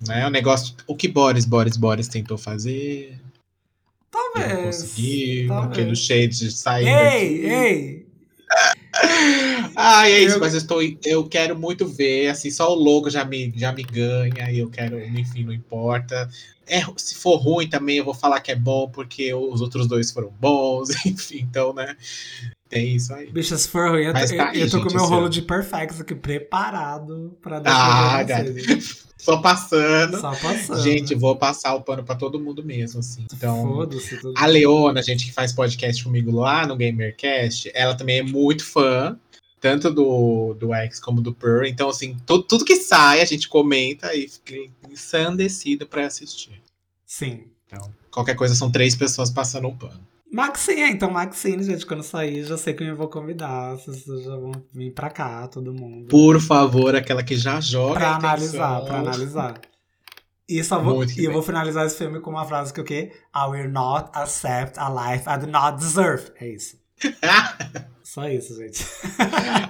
[0.06, 0.26] Né?
[0.26, 3.20] O negócio, o que Boris, Boris, Boris tentou fazer,
[4.10, 4.52] Talvez.
[4.52, 5.72] Eu consegui, talvez.
[5.72, 7.46] aquele shade saindo Ei, aqui.
[7.46, 8.01] ei!
[9.76, 10.80] Ai, é isso, Eu- mas eu estou.
[11.04, 14.68] Eu quero muito ver, assim, só o logo já me, já me ganha e eu
[14.70, 16.28] quero, enfim, não importa.
[16.66, 20.10] É, se for ruim também, eu vou falar que é bom, porque os outros dois
[20.10, 21.96] foram bons, enfim, então, né?
[22.68, 23.30] Tem isso aí.
[23.30, 25.06] Bicho, se for ruim, eu, Mas tô- tá aí, eu tô com gente, o meu
[25.06, 28.52] rolo de Perfects aqui preparado pra Ah, defender gata.
[28.52, 29.11] vocês.
[29.22, 30.20] Só passando.
[30.20, 30.82] Só passando.
[30.82, 33.24] Gente, vou passar o pano pra todo mundo mesmo, assim.
[33.32, 33.88] Então,
[34.36, 39.16] a Leona, gente que faz podcast comigo lá no GamerCast, ela também é muito fã,
[39.60, 41.66] tanto do, do X como do Pearl.
[41.66, 44.56] Então, assim, tudo, tudo que sai a gente comenta e fica
[44.90, 46.60] ensandecido pra assistir.
[47.06, 47.44] Sim.
[47.64, 50.04] Então, qualquer coisa são três pessoas passando um pano.
[50.32, 53.74] Maxine, é, então Maxine, gente, quando sair, já sei que eu vou convidar.
[53.74, 56.08] Vocês já vão vir pra cá, todo mundo.
[56.08, 58.00] Por favor, aquela que já joga.
[58.00, 59.60] pra analisar, pra analisar.
[60.48, 63.12] E, só vou, e eu vou finalizar esse filme com uma frase que o quê?
[63.34, 66.30] I will not accept a life I do not deserve.
[66.40, 66.76] É isso.
[68.02, 68.84] Só isso, gente.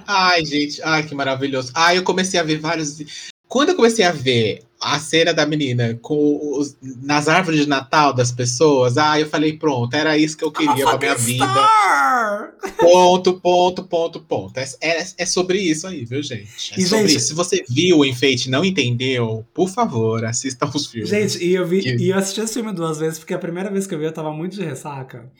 [0.07, 1.71] Ai, gente, ai, que maravilhoso.
[1.75, 3.01] Ai, eu comecei a ver vários.
[3.47, 8.13] Quando eu comecei a ver a cena da menina com os, nas árvores de Natal
[8.13, 11.45] das pessoas, ai, eu falei, pronto, era isso que eu queria pra minha vida.
[11.45, 12.53] star!
[12.79, 14.57] Ponto, ponto, ponto, ponto.
[14.57, 16.73] É, é, é sobre isso aí, viu, gente?
[16.73, 17.27] É E, sobre gente- isso.
[17.27, 21.09] Se você viu o enfeite e não entendeu, por favor, assista os filmes.
[21.09, 23.69] Gente, e eu vi, Que- e eu assisti esse filme duas vezes, porque a primeira
[23.71, 25.31] vez que eu vi eu tava muito de ressaca.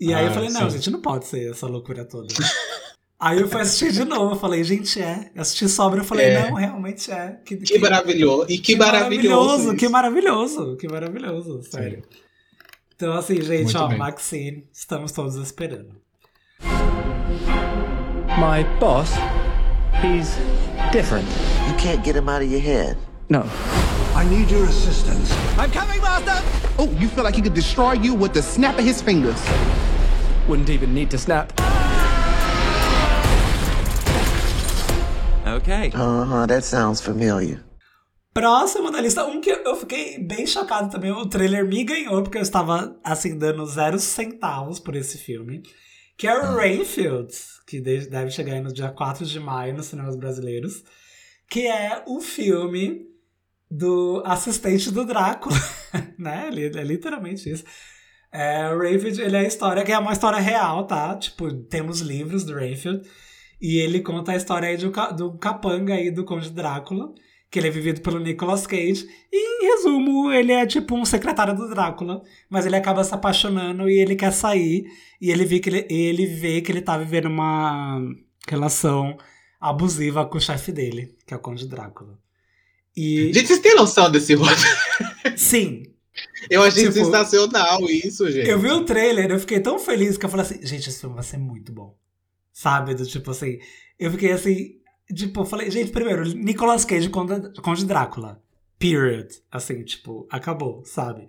[0.00, 0.76] E aí eu Ah, falei, não, sim.
[0.76, 2.26] gente, não pode ser essa loucura toda.
[3.20, 5.30] aí eu fui assistir de novo, eu falei, gente, é.
[5.34, 6.48] Eu assisti sobra, eu falei, É.
[6.50, 7.38] não, realmente é.
[7.44, 8.46] Que, que maravilhoso.
[8.48, 9.76] E que, maravilhoso.
[9.76, 12.02] Que maravilhoso, que maravilhoso, sério.
[12.96, 13.98] Então, assim, gente, Muito ó, bem.
[13.98, 15.94] Maxine, estamos todos esperando.
[18.38, 19.10] My boss,
[20.02, 20.36] he's
[20.92, 21.26] different.
[21.68, 22.96] You can't get him out of your head.
[23.28, 23.44] No.
[24.14, 25.30] I need your assistance.
[25.58, 26.42] I'm coming, master!
[26.78, 29.38] Oh, you feel like he could destroy you with the snap of his fingers.
[30.48, 31.52] Wouldn't even need to snap.
[35.60, 35.88] Okay.
[35.94, 37.62] Uh huh, that sounds familiar.
[38.32, 42.38] Próximo da lista, um que eu fiquei bem chocado também, o trailer me ganhou, porque
[42.38, 45.62] eu estava, assim, dando zero centavos por esse filme,
[46.16, 47.32] que é o Rainfield,
[47.66, 50.84] que de- deve chegar aí no dia 4 de maio nos cinemas brasileiros,
[51.50, 53.02] que é o filme
[53.68, 55.56] do assistente do Drácula,
[56.18, 56.48] né?
[56.52, 57.64] É literalmente isso.
[58.32, 61.16] É, o Rainfield, ele é a história, que é uma história real, tá?
[61.16, 63.02] Tipo, temos livros do Rainfield,
[63.60, 67.12] e ele conta a história aí do, do capanga aí do Conde Drácula,
[67.50, 69.06] que ele é vivido pelo Nicolas Cage.
[69.30, 73.88] E, em resumo, ele é tipo um secretário do Drácula, mas ele acaba se apaixonando
[73.90, 74.86] e ele quer sair.
[75.20, 78.00] E ele vê que ele, ele, vê que ele tá vivendo uma
[78.48, 79.18] relação
[79.60, 82.18] abusiva com o chefe dele, que é o Conde Drácula.
[82.96, 84.60] E Gente, vocês têm noção desse roteiro?
[85.36, 85.82] sim,
[86.48, 88.48] Eu achei Tipo, sensacional isso, gente.
[88.48, 91.14] eu vi o trailer, eu fiquei tão feliz que eu falei assim, gente, esse filme
[91.14, 91.94] vai ser muito bom.
[92.52, 92.94] Sabe?
[92.94, 93.58] Do tipo assim,
[93.98, 94.76] eu fiquei assim,
[95.14, 98.42] tipo, falei, gente, primeiro, Nicolas Cage Conde, Conde Drácula.
[98.78, 99.28] Period.
[99.50, 101.28] Assim, tipo, acabou, sabe?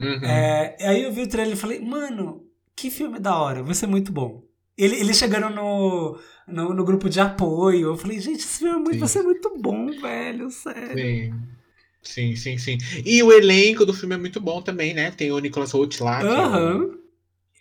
[0.00, 0.24] Uhum.
[0.24, 2.44] É, aí eu vi o trailer e falei, mano,
[2.76, 4.44] que filme da hora, vai ser muito bom.
[4.76, 8.78] Ele, ele chegando no, no, no grupo de apoio, eu falei, gente, esse filme é
[8.78, 10.96] muito- vai ser muito bom, velho, sério.
[10.96, 11.34] Sim.
[12.00, 12.78] Sim, sim, sim.
[13.04, 15.10] E o elenco do filme é muito bom também, né?
[15.10, 16.97] Tem o Nicholas Hoult lá, é, Aham.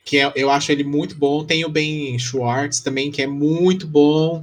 [0.08, 1.44] Que é- eu acho ele muito bom.
[1.44, 4.42] Tem o Ben Schwartz também, que é muito bom.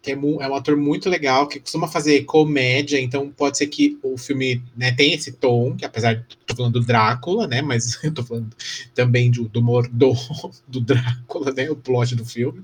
[0.00, 3.98] Que é, é um ator muito legal, que costuma fazer comédia, então pode ser que
[4.02, 7.60] o filme né, tenha esse tom, que apesar de tô falando do Drácula, né?
[7.60, 8.56] Mas eu tô falando
[8.94, 10.18] também do, do mordomo
[10.66, 11.70] do Drácula, né?
[11.70, 12.62] O plot do filme.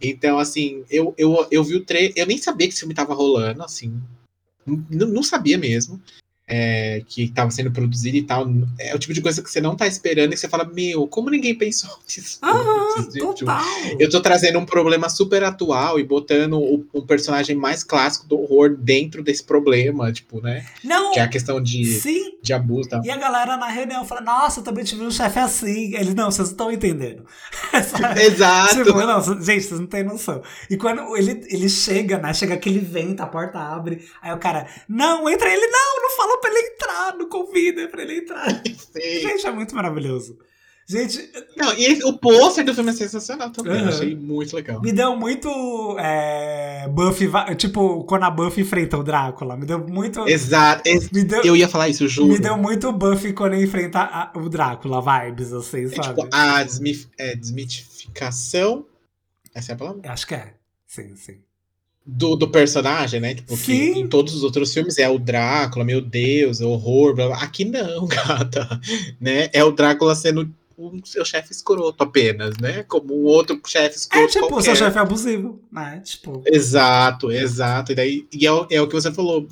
[0.00, 3.12] Então, assim, eu, eu, eu vi o trailer, eu nem sabia que esse filme tava
[3.12, 4.00] rolando, assim.
[4.66, 6.00] Não sabia mesmo.
[6.54, 8.46] É, que estava sendo produzido e tal.
[8.78, 11.30] É o tipo de coisa que você não tá esperando e você fala, meu, como
[11.30, 12.38] ninguém pensou nisso?
[12.42, 13.64] Aham, antes?" Tipo, total.
[13.98, 18.38] eu tô trazendo um problema super atual e botando o, um personagem mais clássico do
[18.38, 20.66] horror dentro desse problema, tipo, né?
[20.84, 23.04] Não, Que é a questão de, sim, de abuso e tal.
[23.04, 25.94] E a galera na reunião fala, nossa, eu também tive um chefe assim.
[25.94, 27.24] Eles, não, vocês não estão entendendo.
[27.72, 28.20] Sabe?
[28.20, 28.84] Exato.
[28.84, 30.42] Tipo, não, gente, vocês não têm noção.
[30.68, 32.34] E quando ele, ele chega, né?
[32.34, 34.06] Chega aquele vento, a porta abre.
[34.20, 35.66] Aí o cara, não, entra ele.
[35.66, 38.62] Não, não fala pra ele entrar, não convida pra ele entrar.
[38.66, 39.20] Sim.
[39.20, 40.36] Gente, é muito maravilhoso.
[40.84, 43.80] Gente, Não, e esse- o pôster do filme é sensacional também.
[43.82, 44.82] Eu achei muito legal.
[44.82, 45.48] me deu muito
[45.98, 49.56] é, Buffy, tipo, quando a Buffy enfrenta o Drácula.
[49.56, 50.28] Me deu muito.
[50.28, 50.82] Exato.
[50.84, 52.32] ex- Me deu, Eu ia falar isso, juro.
[52.32, 56.08] me deu muito Buffy quando enfrenta a- o Drácula, vibes, assim, É, sabe?
[56.20, 58.84] tipo, a desmif- é, desmitificação.
[59.54, 60.12] Essa é a palavra?
[60.12, 60.54] Acho que é.
[60.86, 61.38] Sim, sim.
[62.04, 63.34] Do, do personagem, né?
[63.34, 64.00] Tipo, que Sim.
[64.00, 67.42] em todos os outros filmes é o Drácula, meu Deus, é horror, blá, blá.
[67.42, 68.80] Aqui não, gata.
[69.20, 69.48] Né?
[69.52, 72.82] É o Drácula sendo um seu chefe escroto apenas, né?
[72.84, 74.64] Como um outro chefe É escroto tipo, o qualquer.
[74.64, 76.02] seu chefe é abusivo, né?
[76.04, 77.92] Tipo, Exato, exato.
[77.92, 79.46] E daí e é, é o que você falou.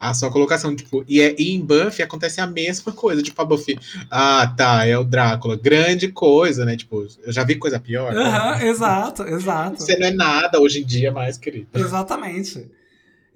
[0.00, 3.22] A sua colocação, tipo, e, é, e em Buffy acontece a mesma coisa.
[3.22, 3.78] Tipo, a Buffy,
[4.10, 5.56] ah, tá, é o Drácula.
[5.58, 6.74] Grande coisa, né?
[6.74, 8.14] Tipo, eu já vi coisa pior.
[8.14, 8.22] né?
[8.22, 9.76] aham, exato, exato.
[9.82, 11.68] Você não é nada hoje em dia mais, querido.
[11.78, 12.66] Exatamente.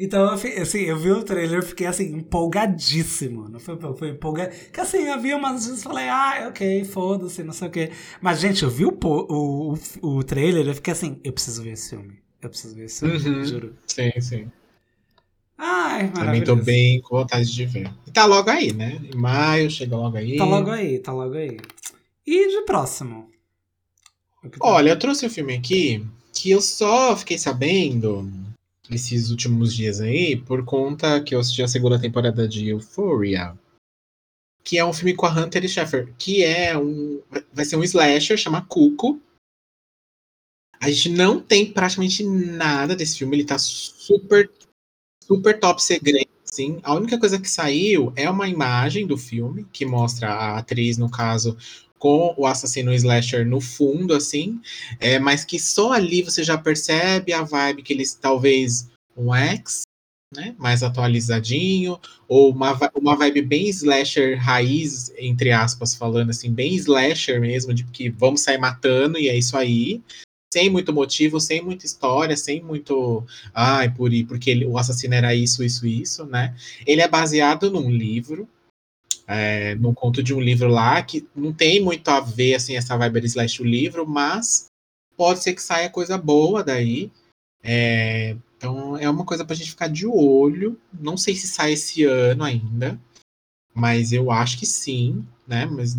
[0.01, 3.49] Então, assim, eu vi o trailer e fiquei, assim, empolgadíssimo.
[3.49, 4.53] Não foi, foi empolgado.
[4.73, 7.91] Que assim, eu vi umas vezes e falei, ah, ok, foda-se, não sei o quê.
[8.21, 11.73] Mas, gente, eu vi o, o, o, o trailer e fiquei assim, eu preciso ver
[11.73, 12.19] esse filme.
[12.43, 13.45] Eu preciso ver esse filme, Uhum.
[13.45, 13.75] juro.
[13.87, 14.47] Sim, sim.
[15.57, 17.91] Ai, Também tô bem com vontade de ver.
[18.07, 19.01] E tá logo aí, né?
[19.13, 20.37] Em maio, chega logo aí.
[20.37, 21.59] Tá logo aí, tá logo aí.
[22.27, 23.31] E de próximo?
[24.43, 28.29] Tá- Olha, eu trouxe um filme aqui que eu só fiquei sabendo
[28.91, 33.57] esses últimos dias aí por conta que eu assisti a segunda temporada de Euphoria.
[34.63, 37.21] Que é um filme com a Hunter e Sheffer, que é um.
[37.53, 39.21] Vai ser um slasher, chama Cuco.
[40.81, 44.51] A gente não tem praticamente nada desse filme, ele tá super,
[45.27, 46.79] super top segredo, assim.
[46.83, 51.11] A única coisa que saiu é uma imagem do filme, que mostra a atriz, no
[51.11, 51.57] caso,
[51.99, 54.61] com o assassino slasher no fundo, assim.
[55.01, 59.83] É, mas que só ali você já percebe a vibe que eles talvez um X,
[60.35, 60.55] né?
[60.59, 61.99] Mais atualizadinho,
[62.29, 67.85] ou uma, uma vibe bem slasher raiz, entre aspas, falando assim, bem slasher mesmo, de
[67.85, 70.03] que vamos sair matando e é isso aí.
[70.55, 73.25] Sem muito motivo, sem muita história, sem muito.
[73.53, 76.55] Ai, por, porque ele, o assassino era isso, isso, isso, né?
[76.87, 78.49] Ele é baseado num livro,
[79.27, 82.97] é, num conto de um livro lá, que não tem muito a ver, assim, essa
[82.97, 84.67] vibe de slash o livro, mas
[85.17, 87.11] pode ser que saia coisa boa daí.
[87.61, 90.79] É, então é uma coisa pra gente ficar de olho.
[90.93, 92.97] Não sei se sai esse ano ainda,
[93.75, 95.67] mas eu acho que sim, né?
[95.67, 95.97] Mas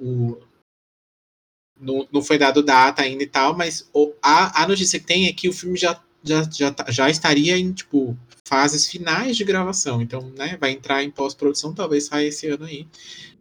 [0.00, 0.38] o-
[1.84, 5.26] não, não foi dado data ainda e tal, mas o- a, a notícia que tem
[5.26, 9.44] é que o filme já, já, já, tá- já estaria em, tipo, fases finais de
[9.44, 10.02] gravação.
[10.02, 12.86] Então, né, vai entrar em pós-produção, talvez saia esse ano aí.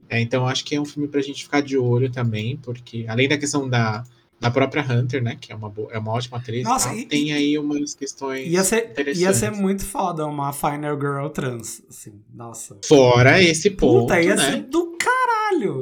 [0.10, 3.28] É, então, acho que é um filme pra gente ficar de olho também, porque além
[3.28, 4.04] da questão da,
[4.40, 7.06] da própria Hunter, né, que é uma, boa, é uma ótima atriz, Nossa, tal, e-
[7.06, 9.20] tem aí umas questões Ia ser, interessantes.
[9.22, 12.78] ia ser muito foda uma Final Girl trans, assim, nossa.
[12.86, 14.52] Fora esse ponto, Puta, ia né?
[14.52, 15.13] ser do caralho.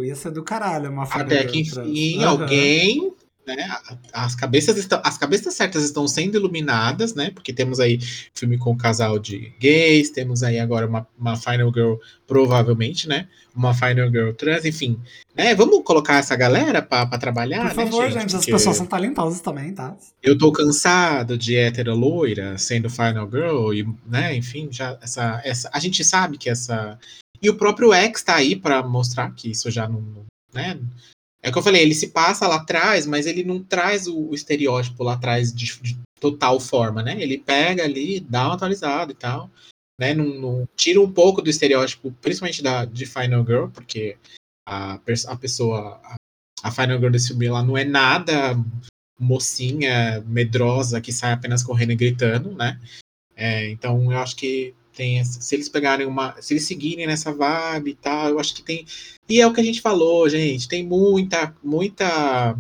[0.04, 2.30] Ia ser do caralho uma Final Até que enfim, Aham.
[2.30, 3.14] alguém,
[3.46, 3.70] né?
[4.14, 7.32] As cabeças estão, as cabeças certas estão sendo iluminadas, né?
[7.32, 8.00] Porque temos aí
[8.34, 11.96] filme com um casal de gays, temos aí agora uma, uma Final Girl,
[12.28, 13.28] provavelmente, né?
[13.56, 15.00] Uma Final Girl trans, enfim.
[15.36, 15.56] Né?
[15.56, 19.42] Vamos colocar essa galera pra trabalhar, Por né, favor, gente, as Porque pessoas são talentosas
[19.42, 19.96] também, tá?
[20.22, 24.36] Eu tô cansado de hétero loira sendo Final Girl, e, né?
[24.36, 25.70] Enfim, já essa, essa.
[25.74, 26.98] A gente sabe que essa.
[27.42, 30.26] E o próprio X tá aí pra mostrar que isso já não.
[30.54, 30.80] Né?
[31.42, 34.30] É o que eu falei, ele se passa lá atrás, mas ele não traz o,
[34.30, 37.20] o estereótipo lá atrás de, de total forma, né?
[37.20, 39.50] Ele pega ali, dá uma atualizada e tal.
[40.00, 40.14] Né?
[40.14, 44.18] Não, não- tira um pouco do estereótipo, principalmente da, de Final Girl, porque
[44.68, 46.00] a, a pessoa.
[46.04, 46.16] A,
[46.64, 48.56] a Final Girl desse filme ela não é nada
[49.20, 52.80] mocinha medrosa que sai apenas correndo e gritando, né?
[53.36, 57.92] É, então eu acho que tem se eles pegarem uma, se eles seguirem nessa vibe
[57.92, 58.86] e tal, eu acho que tem
[59.28, 62.56] e é o que a gente falou, gente, tem muita, muita,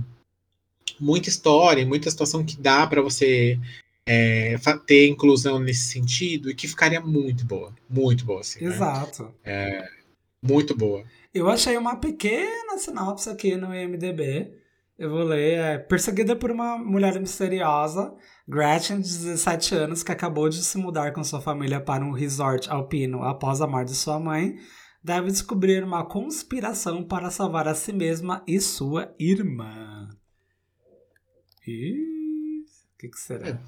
[0.99, 3.59] muita história, muita situação que dá pra você
[4.05, 4.55] é,
[4.87, 8.73] ter inclusão nesse sentido e que ficaria muito boa, muito boa, assim, né?
[8.73, 9.33] Exato.
[9.43, 9.87] É,
[10.41, 11.03] muito boa.
[11.33, 14.61] Eu achei uma pequena sinopse aqui no IMDB.
[15.01, 15.57] Eu vou ler.
[15.57, 18.15] É, perseguida por uma mulher misteriosa,
[18.47, 22.69] Gretchen, de 17 anos, que acabou de se mudar com sua família para um resort
[22.69, 24.59] alpino após a morte de sua mãe,
[25.03, 30.07] deve descobrir uma conspiração para salvar a si mesma e sua irmã.
[31.65, 33.59] Ih, o que, que será?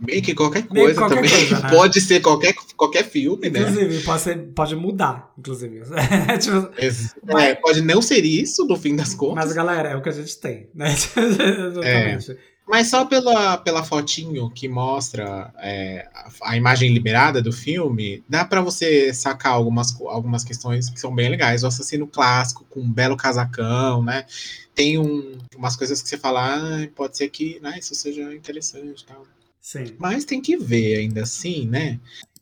[0.00, 1.30] Meio que qualquer que coisa qualquer também.
[1.30, 1.70] coisa, né?
[1.70, 3.60] Pode ser qualquer, qualquer filme, né?
[3.60, 5.80] Inclusive, pode, ser, pode mudar, inclusive.
[6.40, 6.70] Tipo,
[7.32, 9.44] Mas- é, pode não ser isso, no fim das contas.
[9.44, 10.92] mas, galera, é o que a gente tem, né?
[10.92, 12.36] Exatamente.
[12.70, 16.06] Mas só pela, pela fotinho que mostra é,
[16.40, 21.28] a, imagem liberada do filme, dá pra você sacar algumas, algumas questões que são bem
[21.28, 21.64] legais.
[21.64, 24.24] O assassino clássico com um belo casacão, né?
[24.72, 29.02] Tem um, umas coisas que você fala, ah, pode ser que né, isso seja interessante
[29.02, 29.26] e tal.
[29.60, 29.94] Sim.
[29.98, 31.98] Mas tem que ver ainda assim, né?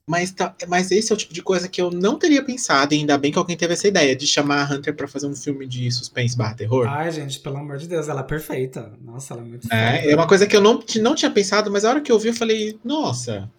[0.07, 2.99] Mas, tá, mas esse é o tipo de coisa que eu não teria pensado, e
[2.99, 5.67] ainda bem que alguém teve essa ideia de chamar a Hunter pra fazer um filme
[5.67, 6.87] de suspense barra terror.
[6.89, 8.91] Ai, gente, pelo amor de Deus, ela é perfeita.
[9.03, 10.11] Nossa, ela é muito É, foda.
[10.11, 12.29] é uma coisa que eu não, não tinha pensado, mas a hora que eu vi,
[12.29, 13.51] eu falei, nossa,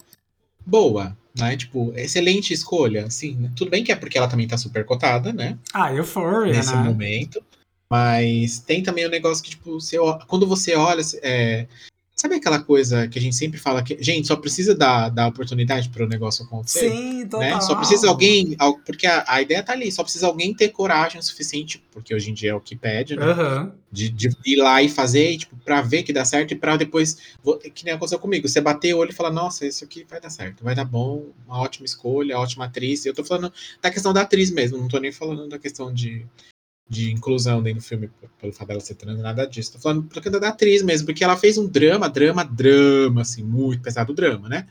[0.65, 1.55] boa, né?
[1.55, 3.35] Tipo, excelente escolha, assim.
[3.35, 3.51] né?
[3.55, 5.55] Tudo bem que é porque ela também tá super cotada, né?
[5.71, 6.81] Ah, Euphoria, Nesse né?
[6.81, 7.43] momento.
[7.91, 9.97] Mas tem também o negócio que, tipo, você,
[10.27, 11.01] quando você olha.
[11.21, 11.67] é,
[12.19, 15.87] sabe aquela coisa que a gente sempre fala que, gente, só precisa dar, dar oportunidade
[15.89, 16.89] para o negócio acontecer?
[16.89, 17.39] Sim, total.
[17.39, 17.61] né?
[17.61, 18.55] Só precisa alguém.
[18.59, 22.13] al- Porque a, a ideia tá ali, só precisa alguém ter coragem o suficiente, porque
[22.13, 23.23] hoje em dia é o que pede, né?
[23.25, 23.71] Aham.
[23.91, 27.17] De, de ir lá e fazer, tipo, pra ver que dá certo e pra depois.
[27.43, 28.47] vou- que nem aconteceu comigo.
[28.47, 31.27] Você bater o olho e falar, nossa, isso aqui vai dar certo, vai dar bom,
[31.47, 33.05] uma ótima escolha, ótima atriz.
[33.05, 33.51] Eu tô falando
[33.81, 36.25] da questão da atriz mesmo, não tô nem falando da questão de,
[36.89, 38.09] de inclusão dentro do filme,
[38.41, 39.73] pelo fato dela ser trans, nada disso.
[39.73, 43.43] Tô falando por conta da atriz mesmo, porque ela fez um drama, drama, drama, assim,
[43.43, 44.65] muito pesado drama, né?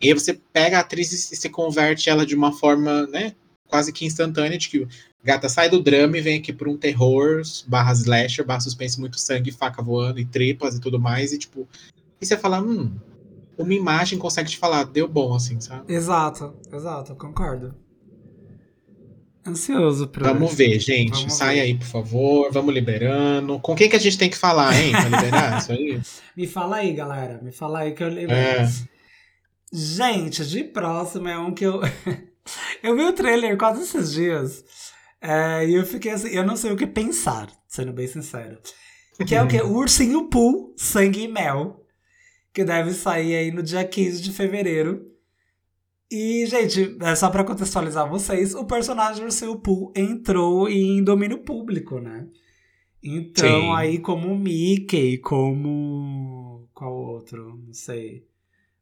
[0.00, 3.34] E aí você pega a atriz e se converte ela de uma forma, né,
[3.68, 4.88] quase que instantânea, de que
[5.22, 9.20] gata sai do drama e vem aqui por um terror, barra slasher, barra suspense, muito
[9.20, 11.68] sangue, faca voando e tripas e tudo mais, e tipo,
[12.18, 12.90] e você fala, hum,
[13.58, 15.92] uma imagem consegue te falar, deu bom, assim, sabe?
[15.92, 17.74] Exato, exato, concordo.
[19.50, 21.12] Ansioso pra Vamos ver, gente.
[21.12, 21.60] Vamos Sai ver.
[21.62, 22.52] aí, por favor.
[22.52, 23.58] Vamos liberando.
[23.60, 24.92] Com quem que a gente tem que falar, hein?
[24.92, 26.00] Pra liberar isso aí?
[26.36, 27.40] Me fala aí, galera.
[27.42, 28.34] Me fala aí que eu lembro.
[28.34, 28.68] É.
[29.72, 31.80] Gente, de próximo é um que eu.
[32.82, 34.64] eu vi o trailer quase esses dias.
[35.20, 38.58] é, e eu fiquei assim, eu não sei o que pensar, sendo bem sincero.
[39.26, 39.60] Que é o quê?
[39.62, 41.76] O Ursinho Pooh, Sangue e Mel.
[42.52, 45.06] Que deve sair aí no dia 15 de fevereiro.
[46.10, 52.00] E, gente, é só pra contextualizar vocês, o personagem Ursinho Pooh entrou em domínio público,
[52.00, 52.26] né?
[53.02, 53.72] Então, Sim.
[53.76, 56.68] aí, como o Mickey, como.
[56.74, 57.60] Qual outro?
[57.64, 58.24] Não sei.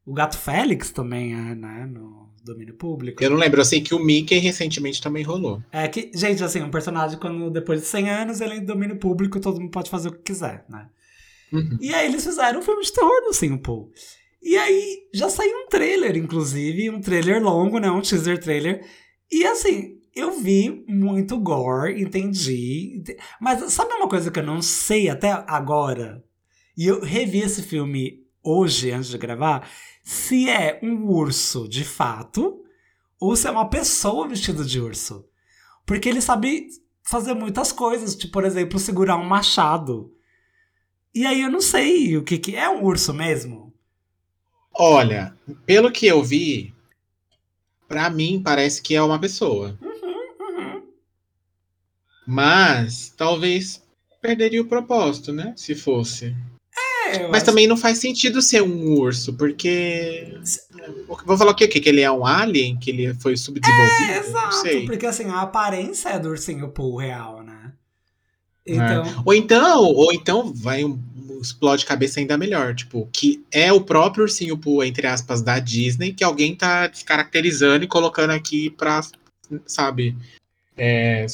[0.07, 1.87] O Gato Félix também é, né?
[1.87, 3.23] No domínio público.
[3.23, 3.61] Eu não lembro.
[3.61, 5.63] Eu sei que o Mickey recentemente também rolou.
[5.71, 8.99] É que, gente, assim, um personagem, quando depois de 100 anos ele é em domínio
[8.99, 10.89] público, todo mundo pode fazer o que quiser, né?
[11.53, 11.79] Uhum.
[11.81, 13.91] E aí eles fizeram um filme de terror do Ursinho Pooh.
[14.43, 17.91] E aí já saiu um trailer, inclusive, um trailer longo, né?
[17.91, 18.85] Um teaser trailer.
[19.31, 22.95] E assim, eu vi muito gore, entendi.
[22.99, 26.25] ente- Mas sabe uma coisa que eu não sei até agora?
[26.77, 29.69] E eu revi esse filme hoje, antes de gravar,
[30.05, 32.63] se é um urso de fato
[33.21, 35.27] ou se é uma pessoa vestida de urso.
[35.85, 36.69] Porque ele sabe
[37.03, 40.13] fazer muitas coisas, tipo, por exemplo, segurar um machado.
[41.15, 43.68] E aí eu não sei o que, que é um urso mesmo.
[44.79, 45.35] Olha,
[45.67, 46.73] pelo que eu vi,
[47.89, 49.77] pra mim parece que é uma pessoa.
[49.83, 50.83] Uhum,
[52.27, 53.83] Mas talvez
[54.21, 55.53] perderia o propósito, né?
[55.57, 56.35] Se fosse.
[57.11, 60.39] É, Mas acho- também não faz sentido ser um urso, porque.
[61.25, 61.67] Vou falar o quê?
[61.67, 62.79] Que ele é um alien?
[62.79, 64.13] Que ele foi subdesenvolvido?
[64.13, 67.73] É, exato, porque assim, a aparência é do ursinho Pooh real, né?
[68.67, 68.75] É.
[68.75, 71.03] Então, Ou então, ou então vai um
[71.41, 76.13] explode cabeça ainda melhor, tipo, que é o próprio ursinho Pooh, entre aspas, da Disney,
[76.13, 79.01] que alguém tá descaracterizando e colocando aqui pra,
[79.67, 80.17] sabe,
[80.79, 81.27] é,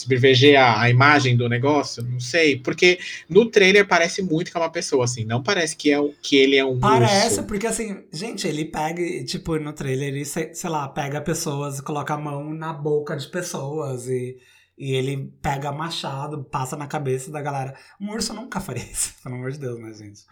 [0.59, 2.99] a, a imagem do negócio, não sei, porque
[3.29, 6.57] no trailer parece muito que é uma pessoa, assim, não parece que, é, que ele
[6.57, 7.43] é um parece, urso.
[7.45, 11.83] porque assim, gente, ele pega, tipo, no trailer, ele, sei, sei lá, pega pessoas e
[11.83, 14.37] coloca a mão na boca de pessoas e,
[14.77, 17.75] e ele pega machado, passa na cabeça da galera.
[18.01, 20.23] Um urso nunca faria isso, pelo amor de Deus, né, gente?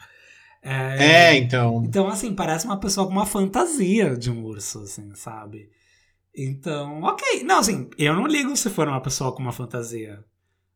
[0.65, 5.69] É, então, Então, assim, parece uma pessoa com uma fantasia de um urso, assim, sabe?
[6.35, 7.43] Então, ok.
[7.43, 10.25] Não, assim, eu não ligo se for uma pessoa com uma fantasia.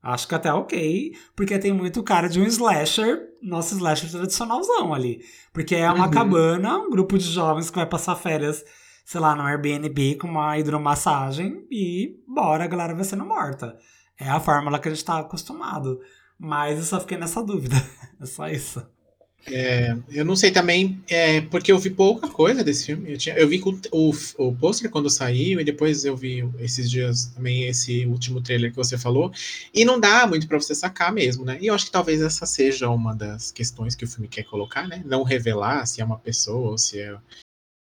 [0.02, 5.20] Acho que até ok, porque tem muito cara de um slasher, nosso slasher tradicionalzão ali.
[5.52, 6.10] Porque é uma Uhum.
[6.10, 8.64] cabana, um grupo de jovens que vai passar férias,
[9.06, 13.78] sei lá, no Airbnb com uma hidromassagem e bora, galera vai sendo morta.
[14.18, 16.00] É a fórmula que a gente tá acostumado.
[16.36, 17.76] Mas eu só fiquei nessa dúvida.
[18.18, 18.82] É só isso.
[19.46, 23.12] É, eu não sei também, é, porque eu vi pouca coisa desse filme.
[23.12, 26.90] Eu, tinha, eu vi o, o, o pôster quando saiu, e depois eu vi esses
[26.90, 29.30] dias também esse último trailer que você falou.
[29.74, 31.58] E não dá muito pra você sacar mesmo, né?
[31.60, 34.88] E eu acho que talvez essa seja uma das questões que o filme quer colocar,
[34.88, 35.02] né?
[35.04, 37.18] Não revelar se é uma pessoa ou se é,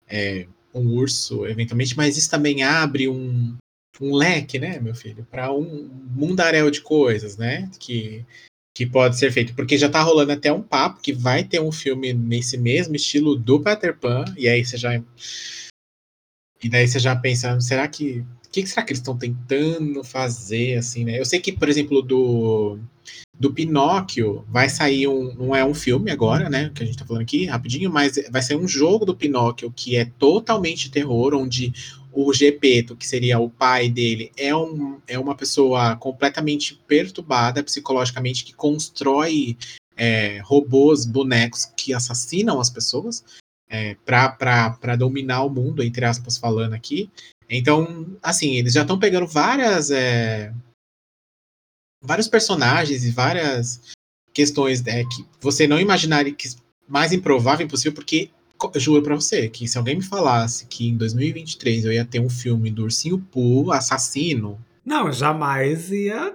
[0.07, 3.57] é um urso, eventualmente, mas isso também abre um,
[4.01, 7.71] um leque, né, meu filho, para um mundaréu de coisas, né?
[7.79, 8.25] Que
[8.75, 11.71] que pode ser feito, porque já tá rolando até um papo que vai ter um
[11.71, 14.95] filme nesse mesmo estilo do Peter Pan, e aí você já
[16.63, 20.77] e daí você já pensa, será que que, que será que eles estão tentando fazer
[20.77, 21.19] assim, né?
[21.19, 22.79] Eu sei que, por exemplo, do
[23.39, 27.05] do Pinóquio vai sair um, não é um filme agora, né, que a gente tá
[27.05, 31.73] falando aqui, rapidinho, mas vai sair um jogo do Pinóquio que é totalmente terror, onde
[32.13, 38.45] o Gepeto, que seria o pai dele, é, um, é uma pessoa completamente perturbada psicologicamente,
[38.45, 39.57] que constrói
[39.97, 43.25] é, robôs, bonecos que assassinam as pessoas
[43.69, 47.11] é, para dominar o mundo, entre aspas, falando aqui.
[47.57, 49.91] Então, assim, eles já estão pegando várias.
[49.91, 50.53] É,
[52.03, 53.81] vários personagens e várias
[54.33, 56.49] questões né, que você não imaginaria que
[56.89, 58.31] mais improvável impossível, porque
[58.77, 62.29] juro pra você que se alguém me falasse que em 2023 eu ia ter um
[62.31, 64.59] filme do Ursinho Pooh assassino.
[64.85, 66.35] Não, jamais ia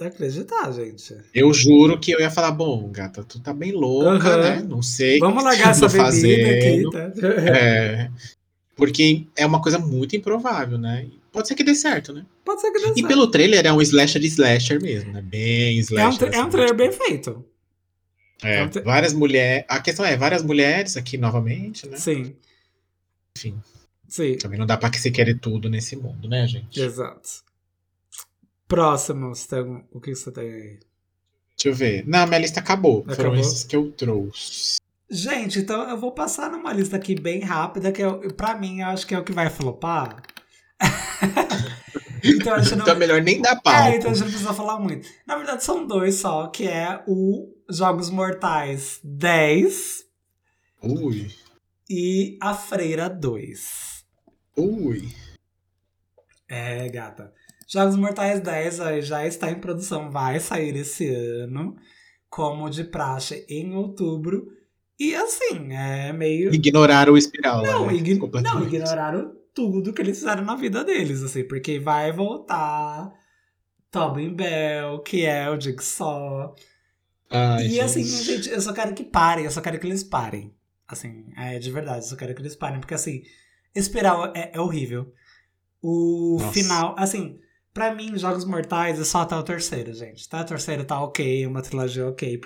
[0.00, 1.16] acreditar, gente.
[1.34, 4.42] Eu juro que eu ia falar, bom, gata, tu tá bem louca, Uhum.
[4.42, 4.62] né?
[4.68, 5.18] Não sei.
[5.18, 6.08] Vamos largar essa bebida
[6.50, 6.90] aqui, fazendo.
[6.90, 7.12] tá?
[7.56, 8.10] É,
[8.86, 11.08] porque é uma coisa muito improvável, né?
[11.30, 12.26] Pode ser que dê certo, né?
[12.44, 13.06] Pode ser que dê E certo.
[13.06, 15.22] pelo trailer é um slasher de slasher mesmo, né?
[15.22, 16.18] Bem É um, slasher.
[16.18, 17.44] tra- é um assim, trailer tipo, bem feito.
[18.42, 19.64] é, é um tra- várias mulheres.
[19.68, 21.96] A questão é, várias mulheres aqui novamente, né?
[21.96, 22.34] Sim.
[23.38, 23.62] Enfim,
[24.08, 26.80] Sim, também não dá pra que se querer tudo nesse mundo, né, gente?
[26.80, 27.28] exato.
[28.66, 30.78] Próximo, você algum- o que você tem aí?
[31.56, 32.04] Deixa eu ver.
[32.06, 33.02] Não, minha lista acabou.
[33.04, 33.36] Foram Acabou?
[33.36, 34.80] esses que eu trouxe.
[35.12, 38.86] Gente, então eu vou passar numa lista aqui bem rápida, que eu, pra mim eu
[38.86, 40.22] acho que é o que vai flopar.
[42.24, 42.82] então a gente não.
[42.82, 43.74] Então é melhor nem dar pau.
[43.74, 45.06] É, então a gente não precisa falar muito.
[45.26, 50.02] Na verdade, são dois só, que é o Jogos Mortais 10
[50.82, 51.30] Ui,
[51.90, 54.06] e A Freira 2.
[54.56, 55.14] ui.
[56.48, 57.34] É, gata.
[57.68, 61.76] Jogos Mortais 10 ó, já está em produção, vai sair esse ano,
[62.30, 64.61] como de praxe em outubro.
[65.02, 66.54] E assim, é meio.
[66.54, 67.60] Ignoraram o espiral.
[67.64, 67.94] Não, né?
[67.94, 73.12] ign- não, ignoraram tudo que eles fizeram na vida deles, assim, porque vai voltar
[73.90, 76.54] Tobin Bell, que é o Jigsaw.
[77.28, 77.80] Ai, e gente.
[77.80, 80.54] assim, gente, eu só quero que parem, eu só quero que eles parem.
[80.86, 83.24] Assim, é de verdade, eu só quero que eles parem, porque assim,
[83.74, 85.12] Espiral é, é horrível.
[85.82, 86.52] O Nossa.
[86.52, 87.40] final, assim,
[87.72, 90.28] pra mim, Jogos Mortais é só até o terceiro, gente.
[90.28, 90.42] Tá?
[90.42, 92.40] O terceiro tá ok, uma trilogia ok.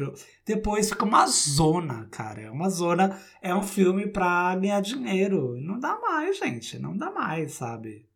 [0.44, 2.42] Depois fica uma zona, cara.
[2.42, 5.56] É uma zona, é um filme pra ganhar dinheiro.
[5.60, 6.78] Não dá mais, gente.
[6.78, 8.06] Não dá mais, sabe?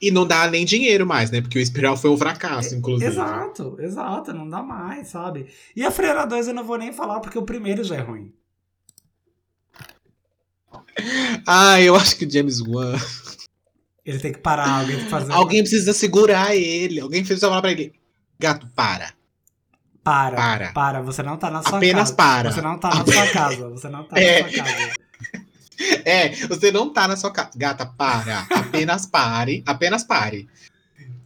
[0.00, 1.42] E não dá nem dinheiro mais, né?
[1.42, 3.10] Porque o espiral foi um fracasso, inclusive.
[3.10, 5.46] Exato, exato, não dá mais, sabe?
[5.76, 8.32] E a Freira 2 eu não vou nem falar porque o primeiro já é ruim.
[11.46, 12.96] Ah, eu acho que o James Wan.
[14.10, 15.32] Ele tem que parar, alguém tem que fazer.
[15.32, 17.00] Alguém precisa segurar ele.
[17.00, 17.92] Alguém precisa falar pra ele.
[18.38, 19.12] Gato, para.
[20.02, 20.72] Para, Para.
[20.72, 22.14] para, você não tá na sua Apenas casa.
[22.16, 22.52] para.
[22.52, 24.42] Você não tá na sua casa, você não tá É.
[24.42, 24.90] na sua casa.
[26.04, 27.50] É, você não tá na sua casa.
[27.56, 28.46] Gata, para.
[28.50, 29.62] Apenas pare.
[29.64, 30.46] Apenas pare.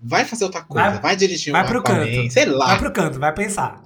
[0.00, 0.90] Vai fazer outra coisa.
[0.90, 2.30] Vai, Vai- dirigir vai um pro canto.
[2.32, 2.66] Sei lá.
[2.66, 3.82] Vai pro canto, vai pensar.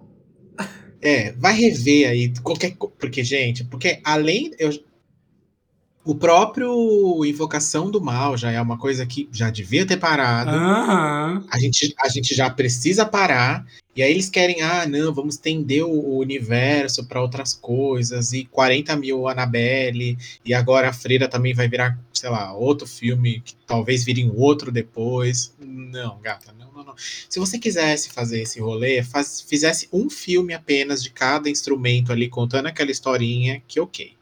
[1.00, 4.50] É, vai rever aí qualquer Porque, gente, porque além.
[4.58, 4.70] Eu,
[6.08, 10.48] o próprio Invocação do Mal já é uma coisa que já devia ter parado.
[10.48, 11.44] Aham.
[11.50, 13.66] A gente, a gente já precisa parar.
[13.94, 18.32] E aí eles querem, ah, não, vamos estender o, o universo para outras coisas.
[18.32, 20.16] E 40 mil Annabelle.
[20.42, 24.34] E agora a Freira também vai virar, sei lá, outro filme que talvez vire um
[24.34, 25.54] outro depois.
[25.60, 26.94] Não, gata, não, não, não.
[26.96, 32.30] Se você quisesse fazer esse rolê, faz- fizesse um filme apenas de cada instrumento ali,
[32.30, 34.16] contando aquela historinha, que ok.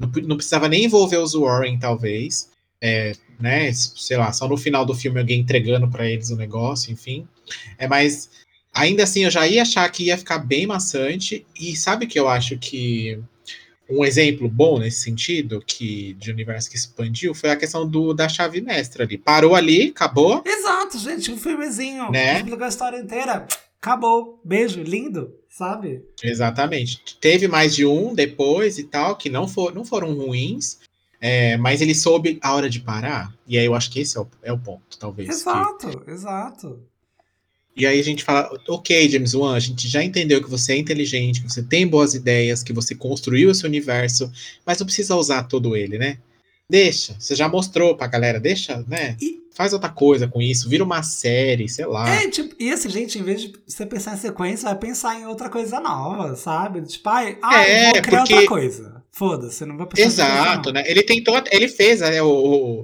[0.00, 2.48] Não, pre- não precisava nem envolver os Warren, talvez.
[2.82, 6.90] É, né, sei lá, só no final do filme alguém entregando para eles o negócio,
[6.90, 7.28] enfim.
[7.76, 8.30] É, mas
[8.72, 11.46] ainda assim eu já ia achar que ia ficar bem maçante.
[11.58, 13.20] E sabe que eu acho que
[13.88, 18.28] um exemplo bom nesse sentido, que de universo que expandiu, foi a questão do, da
[18.28, 19.18] chave mestra ali.
[19.18, 20.42] Parou ali, acabou.
[20.46, 22.10] Exato, gente, um filmezinho.
[22.10, 22.36] Né?
[22.36, 23.46] Explicou a história inteira.
[23.82, 24.40] Acabou.
[24.44, 26.02] Beijo, lindo, sabe?
[26.22, 27.02] Exatamente.
[27.20, 30.78] Teve mais de um depois e tal, que não, for, não foram ruins.
[31.20, 33.30] é, mas ele soube a hora de parar.
[33.46, 35.28] E aí eu acho que esse é o, é o ponto, talvez.
[35.28, 36.80] que- Exato, exato.
[37.76, 40.78] E aí a gente fala, ok, James Wan, a gente já entendeu que você é
[40.78, 44.30] inteligente, que você tem boas ideias, que você construiu esse universo,
[44.64, 46.18] mas não precisa usar todo ele, né?
[46.68, 49.16] Deixa, você já mostrou pra galera, deixa, né?
[49.20, 52.08] E- Faz outra coisa com isso, vira uma série, sei lá.
[52.08, 55.26] É, tipo, e assim, gente, em vez de você pensar em sequência, vai pensar em
[55.26, 56.80] outra coisa nova, sabe?
[56.82, 59.00] Tipo, ai, ai É, vou criar porque- outra coisa.
[59.12, 60.74] Foda-se, não vai pensar coisa, Exato, não.
[60.80, 60.84] né?
[60.90, 62.22] Ele tentou, ele fez, né?
[62.22, 62.28] O,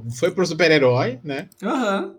[0.04, 1.48] o- foi pro super-herói, né?
[1.62, 2.14] Aham.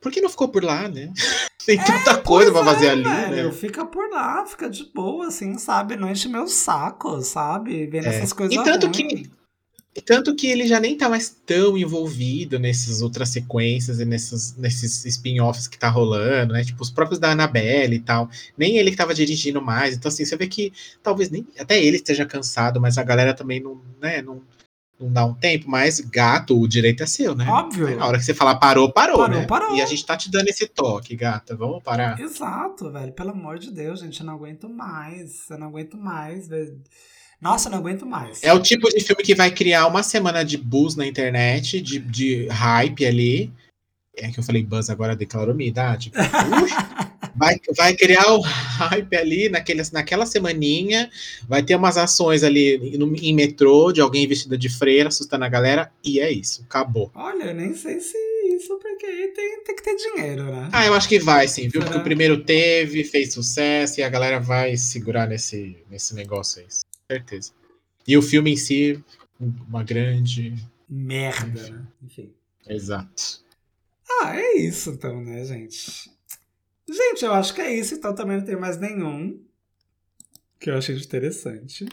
[0.00, 1.10] Por que não ficou por lá, né?
[1.66, 3.52] Tem É, tanta coisa pra fazer é, ali, velho, né?
[3.52, 5.96] Fica por lá, fica de boa, assim, sabe?
[5.96, 7.86] Não enche meu saco, sabe?
[7.86, 8.16] Vendo É.
[8.18, 8.96] essas coisas E tanto ruins.
[8.96, 9.30] que
[9.96, 14.54] E Tanto que ele já nem tá mais tão envolvido nessas outras sequências e nesses,
[14.56, 16.62] nesses spin-offs que tá rolando, né?
[16.62, 18.28] Tipo, os próprios da Annabelle e tal.
[18.58, 19.96] Nem ele que tava dirigindo mais.
[19.96, 20.70] Então, assim, você vê que
[21.02, 24.42] talvez nem até ele esteja cansado, mas a galera também não, né, não,
[25.00, 25.64] não dá um tempo.
[25.66, 27.46] Mas gato, o direito é seu, né?
[27.48, 27.96] Óbvio.
[27.96, 29.46] Na hora que você falar parou, parou, Parou, né?
[29.46, 29.74] parou.
[29.74, 31.56] E a gente tá te dando esse toque, gata.
[31.56, 32.20] Vamos parar.
[32.20, 33.12] Exato, velho.
[33.12, 35.48] Pelo amor de Deus, gente, eu não aguento mais.
[35.48, 36.78] Eu não aguento mais, velho.
[37.46, 38.42] Nossa, não aguento mais.
[38.42, 42.00] É o tipo de filme que vai criar uma semana de buzz na internet, de,
[42.00, 43.52] de hype ali.
[44.16, 46.10] É que eu falei buzz agora declarou minha idade.
[47.38, 51.10] Vai, vai criar o hype ali naquele, naquela semaninha.
[51.46, 55.48] Vai ter umas ações ali no, em metrô de alguém vestida de freira assustando a
[55.50, 55.92] galera.
[56.02, 57.10] E é isso, acabou.
[57.14, 58.16] Olha, eu nem sei se
[58.56, 60.70] isso, porque aí tem, tem que ter dinheiro, né?
[60.72, 61.82] Ah, eu acho que vai sim, viu?
[61.82, 61.84] Será?
[61.84, 66.68] Porque o primeiro teve, fez sucesso e a galera vai segurar nesse, nesse negócio aí.
[67.10, 67.52] Certeza.
[68.06, 69.02] E o filme em si,
[69.40, 70.54] uma grande.
[70.88, 71.86] Merda, né?
[72.02, 72.32] Enfim.
[72.68, 73.44] Exato.
[74.22, 76.10] Ah, é isso então, né, gente?
[76.88, 79.44] Gente, eu acho que é isso, então também não tem mais nenhum
[80.58, 81.86] que eu achei interessante.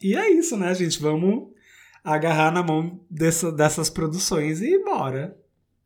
[0.00, 1.00] E é isso, né, gente?
[1.00, 1.52] Vamos
[2.02, 5.36] agarrar na mão dessa, dessas produções e bora.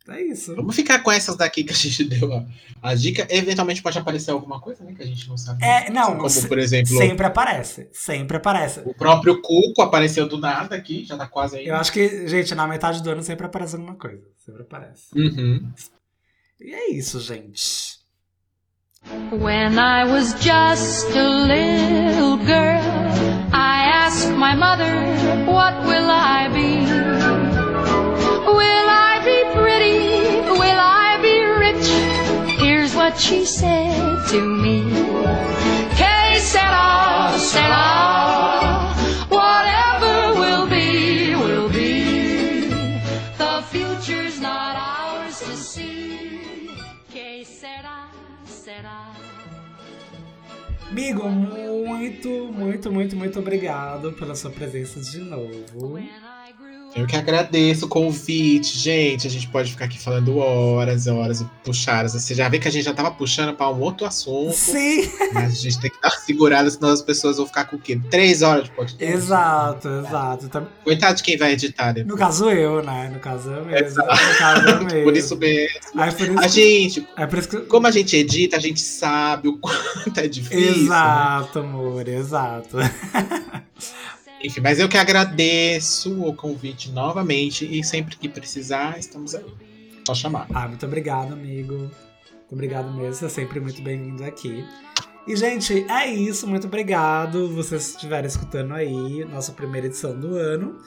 [0.08, 0.54] É isso.
[0.54, 2.44] Vamos ficar com essas daqui que a gente deu a,
[2.82, 3.26] a dica.
[3.28, 4.92] Eventualmente pode aparecer alguma coisa, né?
[4.94, 5.64] Que a gente não sabe.
[5.64, 7.88] É, não, Como, se- por exemplo, Sempre aparece.
[7.92, 8.80] Sempre aparece.
[8.84, 11.66] o próprio Cuco apareceu do nada aqui, já tá quase aí.
[11.66, 14.22] Eu acho que, gente, na metade do ano sempre aparece alguma coisa.
[14.44, 15.06] Sempre aparece.
[15.14, 15.72] Uhum.
[16.60, 17.96] E é isso, gente.
[19.30, 22.82] When I was just a little girl,
[23.52, 24.92] I asked my mother,
[25.46, 26.25] What will I
[33.16, 34.84] what she said to me.
[35.96, 38.94] Que sera, sera.
[39.28, 42.68] Whatever will be, will be.
[43.38, 46.68] The future's not ours to see.
[47.10, 48.10] Que sera,
[48.44, 49.14] sera.
[50.90, 55.98] Amigo, muito, muito, muito, muito obrigado pela sua presença de novo.
[56.96, 59.26] Eu que agradeço o convite, gente.
[59.26, 62.08] A gente pode ficar aqui falando horas e horas e puxar.
[62.08, 64.54] Você já vê que a gente já tava puxando para um outro assunto.
[64.54, 65.06] Sim!
[65.34, 67.78] Mas a gente tem que dar uma segurada, senão as pessoas vão ficar com o
[67.78, 68.00] quê?
[68.10, 69.14] Três horas de podcast.
[69.14, 70.48] Exato, exato.
[70.48, 72.18] Tam- Coitado de quem vai editar No depois.
[72.18, 73.10] caso eu, né?
[73.12, 73.86] No caso eu mesmo.
[73.86, 74.24] Exato.
[74.24, 75.04] No caso eu mesmo.
[75.04, 75.78] Por isso mesmo.
[75.96, 77.56] Aí, por isso A gente, É por isso que...
[77.60, 80.66] como a gente edita, a gente sabe o quanto é difícil.
[80.66, 80.80] né?
[80.84, 82.78] Exato, amor, exato.
[84.46, 89.44] Enfim, mas eu que agradeço o convite novamente e sempre que precisar, estamos aí.
[90.06, 90.46] Só chamar.
[90.54, 91.74] Ah, muito obrigado, amigo.
[91.74, 94.64] Muito obrigado mesmo, você é sempre muito bem-vindo aqui.
[95.26, 96.46] E, gente, é isso.
[96.46, 100.78] Muito obrigado vocês estiverem escutando aí, nossa primeira edição do ano.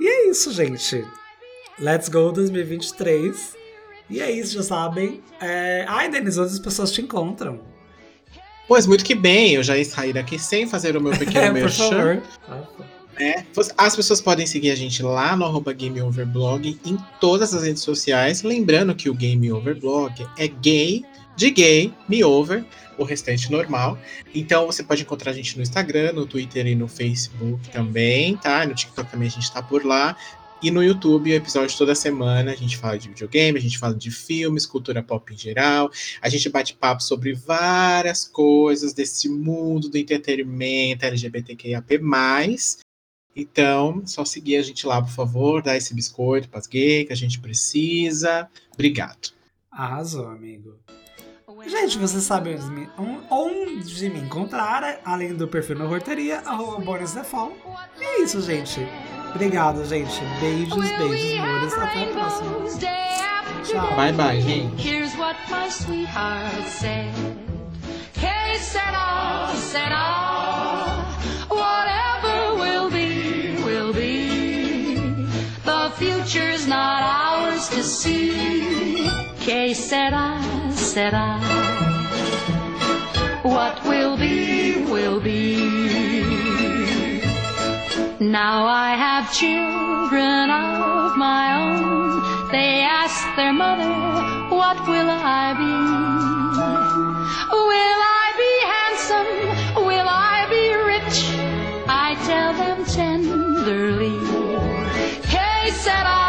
[0.00, 1.06] E é isso, gente.
[1.78, 3.56] Let's go 2023.
[4.10, 5.22] E é isso, já sabem.
[5.40, 5.84] É...
[5.86, 7.60] Ai, Denise, onde as pessoas te encontram?
[8.66, 11.46] Pois muito que bem, eu já ia sair daqui sem fazer o meu pequeno É,
[11.48, 11.90] por merchan.
[11.90, 12.22] favor.
[13.18, 13.46] Né?
[13.76, 17.62] As pessoas podem seguir a gente lá no arroba Game Over Blog em todas as
[17.62, 18.42] redes sociais.
[18.42, 21.04] Lembrando que o Game Over Blog é gay,
[21.36, 22.64] de gay, me over,
[22.98, 23.98] o restante normal.
[24.34, 28.66] Então você pode encontrar a gente no Instagram, no Twitter e no Facebook também, tá?
[28.66, 30.16] No TikTok também a gente tá por lá.
[30.62, 33.94] E no YouTube, o episódio toda semana, a gente fala de videogame, a gente fala
[33.94, 35.90] de filmes, cultura pop em geral.
[36.22, 42.00] A gente bate papo sobre várias coisas desse mundo do entretenimento LGBTQIAP+.
[43.36, 47.16] Então, só seguir a gente lá, por favor, dar esse biscoito pras gays que a
[47.16, 48.48] gente precisa.
[48.72, 49.32] Obrigado.
[49.70, 50.76] Arrasou, amigo.
[51.66, 56.78] Gente, você sabe onde me, on- onde me encontrar, além do perfil na Horteria, arroba
[56.84, 57.14] Boris.
[57.14, 58.80] E é isso, gente.
[59.34, 60.12] Obrigado, gente.
[60.40, 61.72] Beijos, beijos, amores.
[61.74, 62.50] Até a próxima.
[63.64, 63.96] Tchau.
[63.96, 64.86] Bye, bye, gente.
[64.86, 67.14] Here's what my sweetheart said.
[68.12, 70.33] Que sera, sera.
[76.34, 79.08] picture's not ours to see.
[79.38, 81.38] Que said, I.
[83.42, 85.56] What will be, will be.
[88.18, 92.50] Now I have children of my own.
[92.50, 93.94] They ask their mother,
[94.50, 95.74] what will I be?
[97.70, 99.86] Will I be handsome?
[99.86, 101.18] Will I be rich?
[101.86, 104.18] I tell them tenderly.
[105.28, 106.23] Hey, said I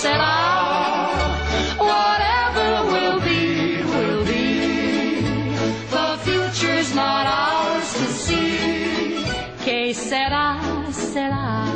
[0.00, 0.28] once and all.
[0.28, 5.50] Ah, whatever will be, will be.
[5.90, 9.24] The future's not ours to see.
[9.64, 10.58] Que será,
[10.90, 11.66] será.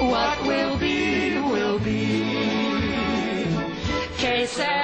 [0.00, 2.24] What will be, will be.
[4.18, 4.81] Que será.